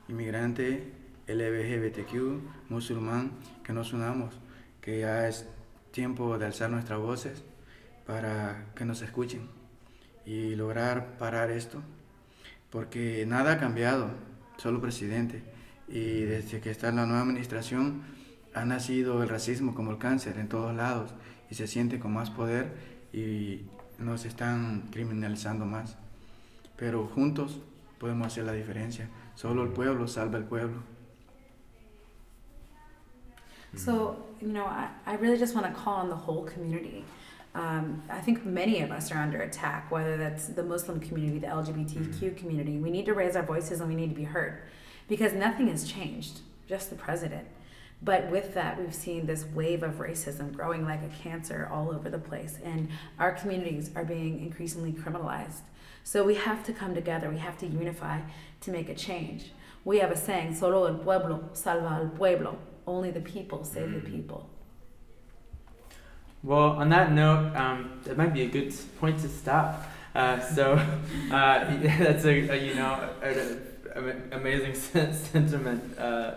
inmigrante, 0.09 0.93
LGBTQ, 1.27 2.69
musulmán, 2.69 3.33
que 3.65 3.73
nos 3.73 3.93
unamos, 3.93 4.35
que 4.81 5.01
ya 5.01 5.29
es 5.29 5.47
tiempo 5.91 6.39
de 6.39 6.47
alzar 6.47 6.71
nuestras 6.71 6.99
voces 6.99 7.43
para 8.07 8.67
que 8.75 8.85
nos 8.85 9.03
escuchen 9.03 9.49
y 10.27 10.55
lograr 10.55 11.17
parar 11.19 11.51
esto, 11.51 11.83
porque 12.71 13.25
nada 13.27 13.53
ha 13.53 13.59
cambiado, 13.59 14.11
solo 14.63 14.81
presidente. 14.81 15.43
Y 15.89 16.23
desde 16.23 16.61
que 16.61 16.71
está 16.71 16.93
la 16.93 17.05
nueva 17.05 17.23
administración 17.23 18.03
ha 18.55 18.65
nacido 18.65 19.23
el 19.23 19.29
racismo 19.29 19.75
como 19.75 19.91
el 19.91 19.99
cáncer 19.99 20.39
en 20.39 20.49
todos 20.49 20.75
lados 20.75 21.15
y 21.51 21.55
se 21.55 21.67
siente 21.67 21.99
con 21.99 22.13
más 22.13 22.31
poder 22.31 22.73
y 23.13 23.63
nos 23.99 24.25
están 24.25 24.89
criminalizando 24.93 25.67
más. 25.67 25.97
Pero 26.77 27.07
juntos 27.07 27.61
podemos 27.99 28.29
hacer 28.29 28.45
la 28.45 28.53
diferencia. 28.53 29.09
Solo 29.35 29.65
el 29.65 29.71
pueblo 29.71 30.07
salva 30.07 30.39
el 30.39 30.45
pueblo. 30.45 30.83
So, 33.75 34.27
you 34.41 34.49
know, 34.49 34.67
I, 34.67 34.91
I 35.07 35.17
really 35.17 35.39
just 35.39 35.55
want 35.55 35.67
to 35.67 35.73
call 35.73 35.95
on 35.95 36.11
the 36.11 36.15
whole 36.15 36.45
community. 36.45 37.05
Um, 37.55 38.03
I 38.09 38.21
think 38.21 38.47
many 38.47 38.81
of 38.81 38.91
us 38.91 39.13
are 39.13 39.19
under 39.19 39.43
attack, 39.43 39.91
whether 39.91 40.17
that's 40.17 40.47
the 40.47 40.63
Muslim 40.63 41.01
community, 41.01 41.39
the 41.39 41.49
LGBTQ 41.49 42.37
community. 42.37 42.79
We 42.79 42.91
need 42.91 43.05
to 43.07 43.13
raise 43.15 43.37
our 43.37 43.43
voices 43.43 43.81
and 43.81 43.89
we 43.89 43.95
need 43.95 44.09
to 44.11 44.17
be 44.17 44.25
heard. 44.25 44.63
because 45.09 45.33
nothing 45.35 45.67
has 45.69 45.85
changed, 45.85 46.41
just 46.67 46.89
the 46.89 46.97
president. 46.97 47.47
But 48.03 48.31
with 48.31 48.55
that, 48.55 48.81
we've 48.81 48.95
seen 48.95 49.27
this 49.27 49.45
wave 49.45 49.83
of 49.83 49.95
racism 49.97 50.55
growing 50.57 50.85
like 50.87 51.01
a 51.03 51.23
cancer 51.23 51.69
all 51.71 51.91
over 51.91 52.09
the 52.09 52.19
place, 52.19 52.59
and 52.65 52.89
our 53.19 53.33
communities 53.33 53.91
are 53.95 54.05
being 54.05 54.41
increasingly 54.41 54.93
criminalized. 54.93 55.61
So 56.05 56.25
we 56.25 56.37
have 56.37 56.65
to 56.65 56.73
come 56.73 56.95
together, 56.95 57.29
we 57.29 57.39
have 57.39 57.59
to 57.59 57.67
unify 57.67 58.21
to 58.63 58.71
make 58.71 58.89
a 58.89 58.95
change. 58.95 59.53
We 59.85 59.99
have 59.99 60.11
a 60.13 60.17
saying, 60.17 60.55
solo 60.55 60.87
el 60.87 60.95
pueblo 60.95 61.51
salva 61.53 61.89
al 62.01 62.09
pueblo, 62.09 62.57
only 62.87 63.11
the 63.11 63.21
people 63.21 63.65
save 63.65 63.91
the 63.93 63.99
Mm. 64.01 64.07
people. 64.11 64.49
Well, 66.43 66.71
on 66.71 66.89
that 66.89 67.13
note, 67.13 67.55
um, 67.55 68.01
that 68.05 68.17
might 68.17 68.35
be 68.35 68.43
a 68.43 68.49
good 68.49 68.75
point 68.99 69.21
to 69.21 69.29
stop. 69.29 69.89
Uh, 70.15 70.41
so 70.41 70.73
uh, 71.31 71.77
that's 71.83 72.25
a, 72.25 72.49
a 72.49 72.57
you 72.57 72.75
know 72.75 73.09
an 73.95 74.31
amazing 74.33 74.75
sentiment 75.15 75.99
uh, 75.99 76.35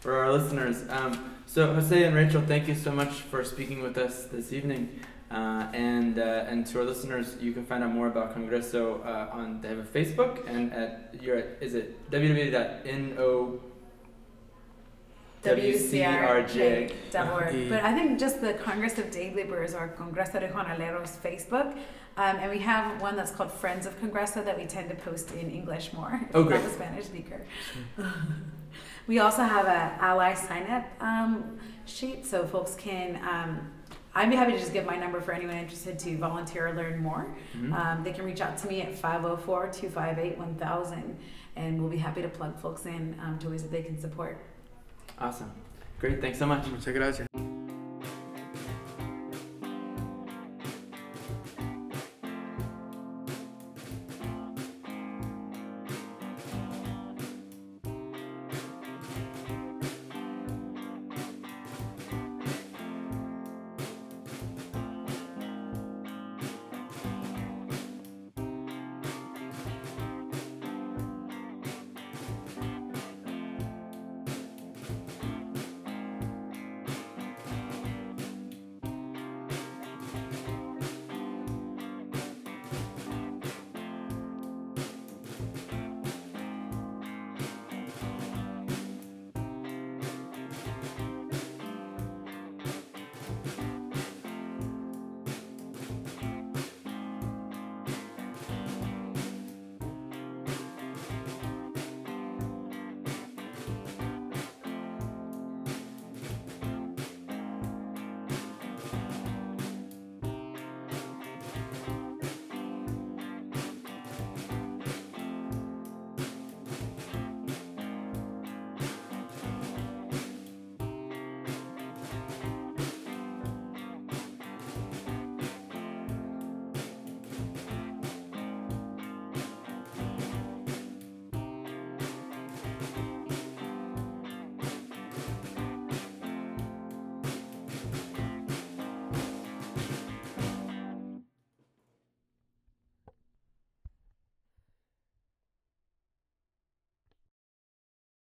for 0.00 0.16
our 0.16 0.32
listeners. 0.32 0.84
Um, 0.88 1.34
so 1.46 1.74
Jose 1.74 2.04
and 2.04 2.14
Rachel, 2.14 2.42
thank 2.42 2.68
you 2.68 2.74
so 2.74 2.92
much 2.92 3.22
for 3.22 3.42
speaking 3.42 3.82
with 3.82 3.98
us 3.98 4.24
this 4.26 4.52
evening. 4.52 5.00
Uh, 5.30 5.66
and 5.74 6.18
uh, 6.18 6.46
and 6.48 6.66
to 6.66 6.78
our 6.78 6.84
listeners, 6.84 7.36
you 7.40 7.52
can 7.52 7.66
find 7.66 7.82
out 7.84 7.92
more 7.92 8.06
about 8.06 8.34
Congreso 8.34 9.04
uh, 9.04 9.28
on 9.32 9.60
they 9.60 9.68
have 9.68 9.78
a 9.78 9.82
Facebook 9.82 10.48
and 10.48 10.72
at 10.72 11.14
you're 11.20 11.36
at 11.36 11.58
is 11.60 11.74
it 11.74 12.10
www.no. 12.10 13.60
WCRJ.org. 15.42 17.54
Y- 17.54 17.66
But 17.68 17.84
I 17.84 17.94
think 17.94 18.18
just 18.18 18.40
the 18.40 18.54
Congress 18.54 18.98
of 18.98 19.10
Day 19.10 19.32
Laborers 19.34 19.74
or 19.74 19.88
Congreso 19.98 20.40
de 20.40 20.48
Jornaleros 20.48 21.16
Facebook. 21.22 21.76
Um, 22.16 22.36
and 22.40 22.50
we 22.50 22.58
have 22.58 23.00
one 23.00 23.14
that's 23.16 23.30
called 23.30 23.52
Friends 23.52 23.86
of 23.86 23.98
Congreso 24.00 24.44
that 24.44 24.58
we 24.58 24.66
tend 24.66 24.88
to 24.88 24.96
post 24.96 25.30
in 25.32 25.50
English 25.50 25.92
more. 25.92 26.20
Oh, 26.34 26.40
I'm 26.42 26.48
great. 26.48 26.62
not 26.62 26.70
a 26.70 26.74
Spanish 26.74 27.04
speaker. 27.06 27.42
we 29.06 29.20
also 29.20 29.42
have 29.42 29.66
an 29.66 29.92
ally 30.00 30.34
sign 30.34 30.64
up 30.68 30.84
um, 31.00 31.58
sheet 31.86 32.26
so 32.26 32.44
folks 32.46 32.74
can. 32.74 33.16
Um, 33.28 33.72
I'd 34.14 34.30
be 34.30 34.36
happy 34.36 34.52
to 34.52 34.58
just 34.58 34.72
give 34.72 34.84
my 34.84 34.96
number 34.96 35.20
for 35.20 35.32
anyone 35.32 35.54
interested 35.56 35.96
to 36.00 36.16
volunteer 36.16 36.66
or 36.66 36.72
learn 36.74 37.00
more. 37.00 37.28
Mhm. 37.56 37.72
Um, 37.72 38.02
they 38.02 38.10
can 38.12 38.24
reach 38.24 38.40
out 38.40 38.58
to 38.58 38.66
me 38.66 38.82
at 38.82 38.92
504 38.96 39.68
258 39.68 40.36
1000, 40.38 41.16
and 41.54 41.80
we'll 41.80 41.90
be 41.90 41.98
happy 41.98 42.22
to 42.22 42.28
plug 42.28 42.58
folks 42.58 42.84
in 42.86 43.16
um, 43.22 43.38
to 43.38 43.48
ways 43.48 43.62
that 43.62 43.70
they 43.70 43.82
can 43.82 43.96
support. 44.00 44.38
Awesome, 45.20 45.50
great, 46.00 46.20
thanks 46.20 46.38
so 46.38 46.46
much. 46.46 46.66
Muchas 46.68 46.94
gracias. 46.94 47.47